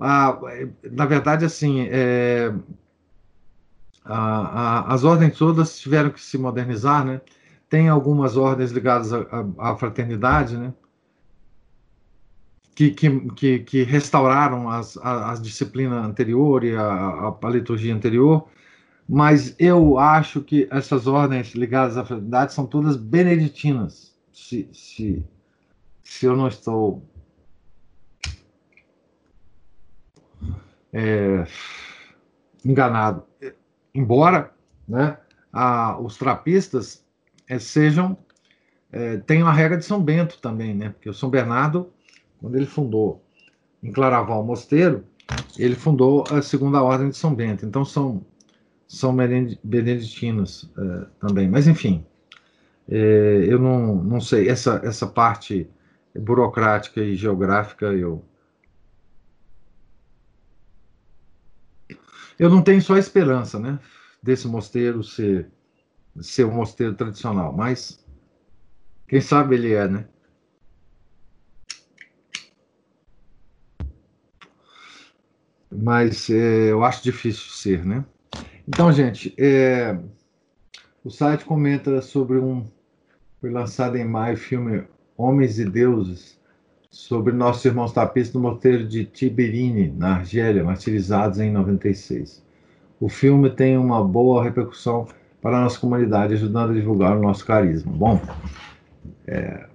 Ah, 0.00 0.38
na 0.84 1.04
verdade, 1.04 1.44
assim, 1.44 1.88
é, 1.90 2.54
a, 4.04 4.94
as 4.94 5.02
ordens 5.02 5.36
todas 5.36 5.76
tiveram 5.78 6.10
que 6.10 6.20
se 6.20 6.38
modernizar, 6.38 7.04
né? 7.04 7.20
Tem 7.68 7.88
algumas 7.88 8.36
ordens 8.36 8.70
ligadas 8.70 9.10
à 9.58 9.76
fraternidade, 9.76 10.56
né? 10.56 10.72
Que, 12.76 12.90
que, 13.34 13.58
que, 13.60 13.82
restauraram 13.84 14.68
as, 14.68 14.98
a, 14.98 15.32
a 15.32 15.34
disciplina 15.36 15.98
anterior 15.98 16.62
e 16.62 16.76
a, 16.76 17.34
a, 17.42 17.48
liturgia 17.48 17.94
anterior, 17.94 18.46
mas 19.08 19.56
eu 19.58 19.98
acho 19.98 20.42
que 20.42 20.68
essas 20.70 21.06
ordens 21.06 21.54
ligadas 21.54 21.96
à 21.96 22.04
fraternidade 22.04 22.52
são 22.52 22.66
todas 22.66 22.94
beneditinas, 22.96 24.14
se, 24.30 24.68
se, 24.74 25.24
se 26.02 26.26
eu 26.26 26.36
não 26.36 26.48
estou 26.48 27.02
é, 30.92 31.46
enganado. 32.62 33.24
Embora 33.94 34.52
né, 34.86 35.16
a, 35.50 35.98
os 35.98 36.18
trapistas 36.18 37.02
é, 37.48 37.58
sejam 37.58 38.18
é, 38.92 39.16
tenham 39.16 39.48
a 39.48 39.52
regra 39.52 39.78
de 39.78 39.84
São 39.84 40.02
Bento 40.02 40.38
também, 40.40 40.74
né? 40.74 40.90
Porque 40.90 41.08
o 41.08 41.14
São 41.14 41.30
Bernardo 41.30 41.90
quando 42.40 42.56
ele 42.56 42.66
fundou 42.66 43.22
em 43.82 43.92
Claraval 43.92 44.44
Mosteiro, 44.44 45.04
ele 45.58 45.74
fundou 45.74 46.24
a 46.30 46.42
Segunda 46.42 46.82
Ordem 46.82 47.10
de 47.10 47.16
São 47.16 47.34
Bento. 47.34 47.64
Então 47.64 47.84
são 47.84 48.24
são 48.88 49.14
beneditinos 49.64 50.70
é, 50.78 51.06
também. 51.20 51.48
Mas 51.48 51.66
enfim, 51.66 52.04
é, 52.88 53.44
eu 53.48 53.58
não, 53.58 53.96
não 53.96 54.20
sei 54.20 54.48
essa 54.48 54.80
essa 54.84 55.06
parte 55.06 55.68
burocrática 56.18 57.00
e 57.00 57.16
geográfica 57.16 57.86
eu 57.86 58.24
eu 62.38 62.50
não 62.50 62.62
tenho 62.62 62.82
só 62.82 62.96
esperança, 62.96 63.58
né, 63.58 63.78
desse 64.22 64.46
mosteiro 64.46 65.02
ser 65.02 65.50
ser 66.20 66.44
um 66.46 66.52
mosteiro 66.54 66.94
tradicional, 66.94 67.52
mas 67.52 68.04
quem 69.08 69.20
sabe 69.20 69.54
ele 69.54 69.72
é, 69.72 69.86
né? 69.86 70.06
Mas 75.76 76.30
é, 76.30 76.70
eu 76.70 76.84
acho 76.84 77.02
difícil 77.02 77.50
ser, 77.50 77.84
né? 77.84 78.04
Então, 78.66 78.90
gente, 78.92 79.34
é, 79.38 79.96
o 81.04 81.10
site 81.10 81.44
comenta 81.44 82.00
sobre 82.02 82.38
um 82.38 82.64
foi 83.40 83.50
lançado 83.50 83.96
em 83.96 84.04
maio 84.04 84.36
filme 84.36 84.84
Homens 85.16 85.58
e 85.58 85.64
Deuses 85.64 86.36
sobre 86.90 87.32
nossos 87.32 87.64
irmãos 87.64 87.92
tapistas 87.92 88.34
no 88.34 88.40
mosteiro 88.40 88.86
de 88.88 89.04
Tiberini, 89.04 89.88
na 89.88 90.16
Argélia, 90.16 90.64
martirizados 90.64 91.38
em 91.38 91.50
96. 91.52 92.42
O 92.98 93.08
filme 93.08 93.50
tem 93.50 93.76
uma 93.76 94.02
boa 94.02 94.42
repercussão 94.42 95.06
para 95.40 95.58
a 95.58 95.60
nossa 95.60 95.78
comunidade, 95.78 96.34
ajudando 96.34 96.70
a 96.70 96.74
divulgar 96.74 97.16
o 97.16 97.20
nosso 97.20 97.44
carisma. 97.44 97.92
Bom, 97.92 98.20
é, 99.26 99.66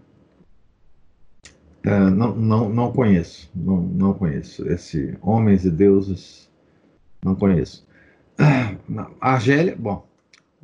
É, 1.83 1.99
não, 2.09 2.35
não, 2.35 2.69
não 2.69 2.91
conheço, 2.91 3.49
não, 3.55 3.81
não 3.81 4.13
conheço. 4.13 4.67
Esse 4.69 5.17
Homens 5.21 5.65
e 5.65 5.71
Deuses, 5.71 6.49
não 7.23 7.35
conheço. 7.35 7.87
A 9.19 9.33
Argélia, 9.33 9.75
bom, 9.75 10.07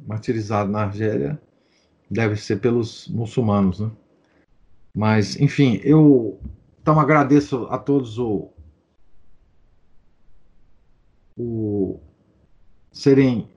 martirizado 0.07 0.71
na 0.71 0.83
Argélia, 0.83 1.41
deve 2.09 2.35
ser 2.35 2.57
pelos 2.57 3.07
muçulmanos, 3.07 3.79
né? 3.79 3.91
Mas, 4.95 5.39
enfim, 5.39 5.79
eu 5.83 6.39
então 6.81 6.99
agradeço 6.99 7.67
a 7.69 7.77
todos 7.77 8.17
o, 8.17 8.49
o 11.37 11.99
serem 12.91 13.47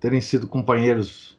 terem 0.00 0.20
sido 0.20 0.46
companheiros 0.46 1.38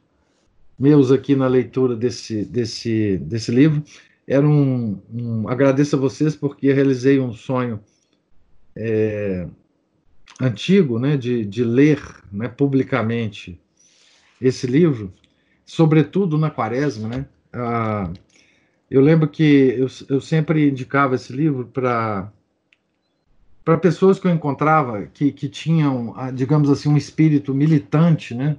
meus 0.78 1.10
aqui 1.10 1.34
na 1.36 1.46
leitura 1.46 1.96
desse, 1.96 2.44
desse, 2.44 3.18
desse 3.18 3.50
livro. 3.50 3.82
Era 4.30 4.46
um, 4.46 5.02
um 5.12 5.48
agradeço 5.48 5.96
a 5.96 5.98
vocês 5.98 6.36
porque 6.36 6.72
realizei 6.72 7.18
um 7.18 7.32
sonho 7.32 7.80
é, 8.76 9.48
antigo, 10.40 11.00
né, 11.00 11.16
de, 11.16 11.44
de 11.44 11.64
ler, 11.64 12.00
né, 12.30 12.46
publicamente 12.46 13.60
esse 14.40 14.68
livro, 14.68 15.12
sobretudo 15.66 16.38
na 16.38 16.48
Quaresma, 16.48 17.08
né? 17.08 17.26
Ah, 17.52 18.12
eu 18.88 19.00
lembro 19.00 19.28
que 19.28 19.74
eu, 19.76 19.88
eu 20.08 20.20
sempre 20.20 20.68
indicava 20.68 21.16
esse 21.16 21.32
livro 21.32 21.66
para 21.66 22.32
para 23.64 23.76
pessoas 23.78 24.20
que 24.20 24.28
eu 24.28 24.32
encontrava 24.32 25.06
que, 25.06 25.32
que 25.32 25.48
tinham, 25.48 26.14
ah, 26.16 26.30
digamos 26.30 26.70
assim, 26.70 26.88
um 26.88 26.96
espírito 26.96 27.52
militante, 27.52 28.32
né? 28.32 28.56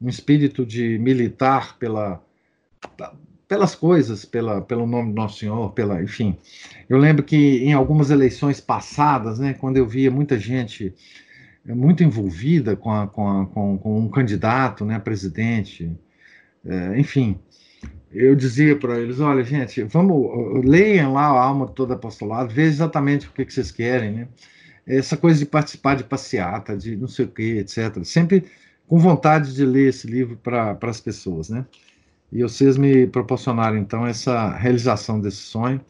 um 0.00 0.08
espírito 0.08 0.64
de 0.64 0.96
militar 0.98 1.76
pela, 1.76 2.22
pelas 3.48 3.74
coisas, 3.74 4.26
pela, 4.26 4.60
pelo 4.60 4.86
nome 4.86 5.10
do 5.10 5.16
Nosso 5.16 5.38
Senhor, 5.38 5.72
pela, 5.72 6.02
enfim. 6.02 6.36
Eu 6.88 6.98
lembro 6.98 7.24
que 7.24 7.64
em 7.64 7.72
algumas 7.72 8.10
eleições 8.10 8.60
passadas, 8.60 9.38
né, 9.38 9.54
quando 9.54 9.78
eu 9.78 9.86
via 9.86 10.10
muita 10.10 10.38
gente 10.38 10.94
eh, 11.66 11.74
muito 11.74 12.04
envolvida 12.04 12.76
com, 12.76 12.92
a, 12.92 13.06
com, 13.08 13.26
a, 13.26 13.46
com, 13.46 13.78
com 13.78 13.98
um 13.98 14.08
candidato 14.08 14.84
né, 14.84 14.96
a 14.96 15.00
presidente, 15.00 15.90
é, 16.64 17.00
enfim, 17.00 17.38
eu 18.12 18.34
dizia 18.34 18.76
para 18.76 18.98
eles, 19.00 19.20
olha, 19.20 19.42
gente, 19.42 19.82
vamos, 19.84 20.64
leiam 20.64 21.14
lá 21.14 21.26
a 21.26 21.42
alma 21.42 21.66
toda 21.66 21.94
apostolado, 21.94 22.52
vejam 22.52 22.72
exatamente 22.72 23.26
o 23.28 23.32
que, 23.32 23.44
que 23.44 23.52
vocês 23.52 23.70
querem, 23.70 24.12
né? 24.12 24.28
Essa 24.86 25.16
coisa 25.16 25.38
de 25.38 25.46
participar 25.46 25.96
de 25.96 26.04
passeata, 26.04 26.76
de 26.76 26.96
não 26.96 27.08
sei 27.08 27.26
o 27.26 27.28
que, 27.28 27.58
etc. 27.58 28.02
Sempre 28.04 28.44
com 28.86 28.98
vontade 28.98 29.54
de 29.54 29.64
ler 29.64 29.90
esse 29.90 30.06
livro 30.06 30.36
para 30.36 30.78
as 30.82 31.00
pessoas, 31.00 31.50
né? 31.50 31.66
E 32.30 32.42
vocês 32.42 32.76
me 32.76 33.06
proporcionaram, 33.06 33.76
então, 33.78 34.06
essa 34.06 34.50
realização 34.56 35.20
desse 35.20 35.38
sonho, 35.38 35.80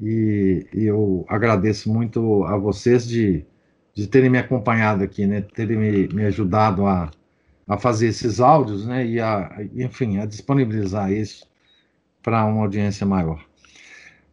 e, 0.00 0.66
e 0.74 0.84
eu 0.84 1.24
agradeço 1.28 1.92
muito 1.92 2.44
a 2.44 2.56
vocês 2.56 3.06
de, 3.06 3.44
de 3.94 4.06
terem 4.06 4.28
me 4.28 4.38
acompanhado 4.38 5.04
aqui, 5.04 5.26
né? 5.26 5.40
Terem 5.40 5.76
me, 5.76 6.08
me 6.08 6.24
ajudado 6.24 6.86
a, 6.86 7.10
a 7.66 7.78
fazer 7.78 8.08
esses 8.08 8.40
áudios, 8.40 8.86
né? 8.86 9.06
E, 9.06 9.20
a, 9.20 9.50
enfim, 9.74 10.18
a 10.18 10.26
disponibilizar 10.26 11.10
isso 11.12 11.46
para 12.22 12.44
uma 12.44 12.62
audiência 12.62 13.06
maior. 13.06 13.44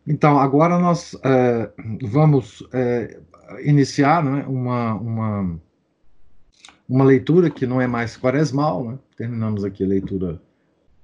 Então, 0.06 0.38
agora 0.40 0.78
nós 0.80 1.16
é, 1.24 1.72
vamos 2.02 2.68
é, 2.74 3.20
iniciar 3.64 4.24
né, 4.24 4.44
uma, 4.48 4.96
uma, 4.96 5.60
uma 6.90 7.04
leitura 7.06 7.50
que 7.50 7.66
não 7.66 7.80
é 7.80 7.88
mais 7.88 8.18
quaresmal, 8.18 8.84
né? 8.84 9.00
terminamos 9.16 9.64
aqui 9.64 9.84
a 9.84 9.88
leitura 9.88 10.42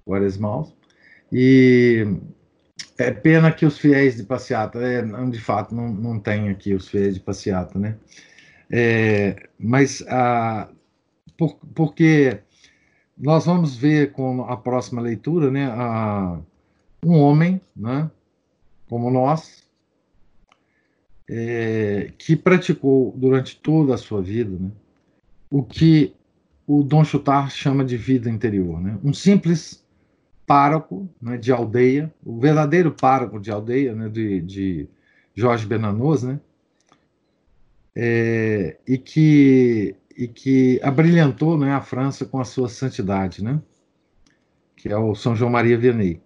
quaresmal, 0.05 0.71
e 1.31 2.05
é 2.97 3.11
pena 3.11 3.51
que 3.51 3.65
os 3.65 3.77
fiéis 3.77 4.17
de 4.17 4.23
passeata, 4.23 4.79
é, 4.79 5.01
de 5.01 5.39
fato, 5.39 5.73
não, 5.73 5.89
não 5.89 6.19
tem 6.19 6.49
aqui 6.49 6.73
os 6.73 6.87
fiéis 6.87 7.15
de 7.15 7.19
passeata, 7.19 7.77
né? 7.79 7.95
É, 8.71 9.47
mas 9.59 10.03
a, 10.07 10.69
por, 11.37 11.57
porque 11.73 12.39
nós 13.17 13.45
vamos 13.45 13.75
ver 13.75 14.11
com 14.11 14.43
a 14.43 14.55
próxima 14.55 15.01
leitura, 15.01 15.49
né, 15.49 15.65
a, 15.65 16.39
um 17.03 17.17
homem, 17.19 17.59
né, 17.75 18.09
como 18.87 19.09
nós, 19.09 19.63
é, 21.29 22.11
que 22.17 22.35
praticou 22.35 23.13
durante 23.15 23.55
toda 23.57 23.93
a 23.93 23.97
sua 23.97 24.21
vida 24.21 24.57
né, 24.57 24.71
o 25.49 25.63
que 25.63 26.13
o 26.65 26.83
Dom 26.83 27.03
Chutar 27.03 27.51
chama 27.51 27.83
de 27.83 27.97
vida 27.97 28.29
interior. 28.29 28.79
Né? 28.79 28.97
Um 29.03 29.13
simples 29.13 29.83
pároco 30.49 31.07
né, 31.21 31.37
de 31.37 31.51
aldeia, 31.51 32.11
o 32.25 32.39
verdadeiro 32.39 32.91
pároco 32.91 33.39
de 33.39 33.51
aldeia 33.51 33.93
né, 33.93 34.09
de, 34.09 34.41
de 34.41 34.89
Jorge 35.35 35.63
Bernanos, 35.67 36.23
né, 36.23 36.39
é, 37.95 38.75
e, 38.87 38.97
que, 38.97 39.95
e 40.17 40.27
que 40.27 40.79
abrilhantou 40.81 41.55
né, 41.55 41.71
a 41.71 41.81
França 41.81 42.25
com 42.25 42.39
a 42.39 42.43
sua 42.43 42.67
santidade, 42.67 43.43
né, 43.43 43.61
que 44.75 44.89
é 44.89 44.97
o 44.97 45.13
São 45.13 45.35
João 45.35 45.51
Maria 45.51 45.77
Vianney. 45.77 46.19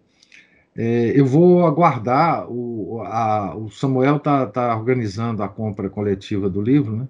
É, 0.73 1.19
eu 1.19 1.25
vou 1.25 1.67
aguardar, 1.67 2.49
o, 2.49 3.01
a, 3.01 3.53
o 3.57 3.69
Samuel 3.69 4.15
está 4.15 4.45
tá 4.45 4.73
organizando 4.73 5.43
a 5.43 5.49
compra 5.49 5.89
coletiva 5.89 6.49
do 6.49 6.61
livro, 6.61 6.95
né? 6.95 7.07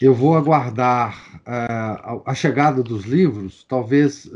Eu 0.00 0.12
vou 0.12 0.36
aguardar 0.36 1.40
uh, 1.46 2.20
a 2.26 2.34
chegada 2.34 2.82
dos 2.82 3.04
livros, 3.04 3.64
talvez, 3.66 4.30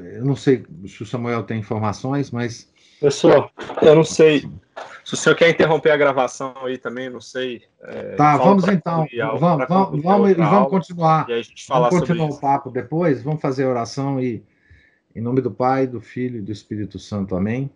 eu 0.00 0.24
não 0.24 0.36
sei 0.36 0.64
se 0.86 1.02
o 1.02 1.06
Samuel 1.06 1.42
tem 1.42 1.58
informações, 1.58 2.30
mas. 2.30 2.70
Pessoal, 3.00 3.50
eu 3.82 3.94
não 3.94 4.04
sei. 4.04 4.48
Se 5.04 5.14
o 5.14 5.16
senhor 5.16 5.34
quer 5.36 5.50
interromper 5.50 5.90
a 5.90 5.96
gravação 5.96 6.54
aí 6.62 6.76
também, 6.76 7.08
não 7.08 7.20
sei. 7.20 7.62
É, 7.82 8.14
tá, 8.14 8.36
vamos 8.36 8.66
então. 8.68 9.06
Vamos, 9.38 9.66
vamos, 9.68 10.02
vamos, 10.02 10.36
vamos 10.36 10.70
continuar. 10.70 11.28
E 11.28 11.32
a 11.32 11.42
gente 11.42 11.64
vamos 11.68 11.88
continuar 11.88 12.28
o 12.28 12.38
papo 12.38 12.70
depois, 12.70 13.22
vamos 13.22 13.40
fazer 13.40 13.64
a 13.64 13.70
oração 13.70 14.20
e 14.20 14.42
em 15.14 15.20
nome 15.20 15.40
do 15.40 15.50
Pai, 15.50 15.86
do 15.86 16.00
Filho 16.00 16.38
e 16.38 16.42
do 16.42 16.52
Espírito 16.52 16.98
Santo. 16.98 17.34
Amém. 17.34 17.70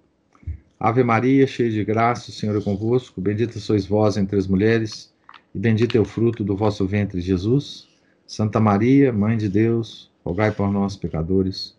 Ave 0.79 1.03
Maria, 1.03 1.47
cheia 1.47 1.71
de 1.71 1.85
graça, 1.85 2.31
o 2.31 2.33
Senhor 2.33 2.57
é 2.57 2.61
convosco. 2.61 3.21
Bendita 3.21 3.59
sois 3.59 3.87
vós 3.87 4.17
entre 4.17 4.37
as 4.37 4.47
mulheres, 4.47 5.13
e 5.55 5.59
bendito 5.59 5.97
é 5.97 6.01
o 6.01 6.05
fruto 6.05 6.45
do 6.45 6.57
vosso 6.57 6.87
ventre, 6.87 7.21
Jesus. 7.21 7.89
Santa 8.27 8.61
Maria, 8.61 9.13
Mãe 9.13 9.37
de 9.37 9.49
Deus, 9.49 10.11
rogai 10.25 10.51
por 10.51 10.71
nós, 10.71 10.97
pecadores, 10.97 11.77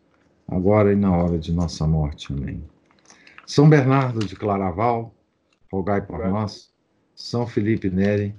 agora 0.48 0.94
e 0.94 0.96
na 0.96 1.16
hora 1.16 1.38
de 1.38 1.52
nossa 1.52 1.88
morte. 1.88 2.32
Amém. 2.32 2.64
São 3.46 3.70
Bernardo 3.70 4.20
de 4.20 4.36
Claraval, 4.36 5.14
rogai 5.72 6.02
por 6.02 6.28
nós. 6.28 6.72
São 7.16 7.46
Felipe 7.46 7.90
Neri, 7.90 8.36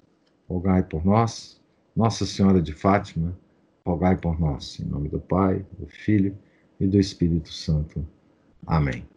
rogai 0.48 0.82
por 0.82 1.04
nós. 1.04 1.60
Nossa 1.94 2.26
Senhora 2.26 2.60
de 2.60 2.72
Fátima, 2.72 3.36
rogai 3.86 4.16
por 4.16 4.40
nós. 4.40 4.80
Em 4.80 4.84
nome 4.84 5.08
do 5.08 5.20
Pai, 5.20 5.64
do 5.78 5.86
Filho 5.86 6.36
e 6.80 6.86
do 6.86 6.98
Espírito 6.98 7.52
Santo. 7.52 8.06
Amém. 8.66 9.13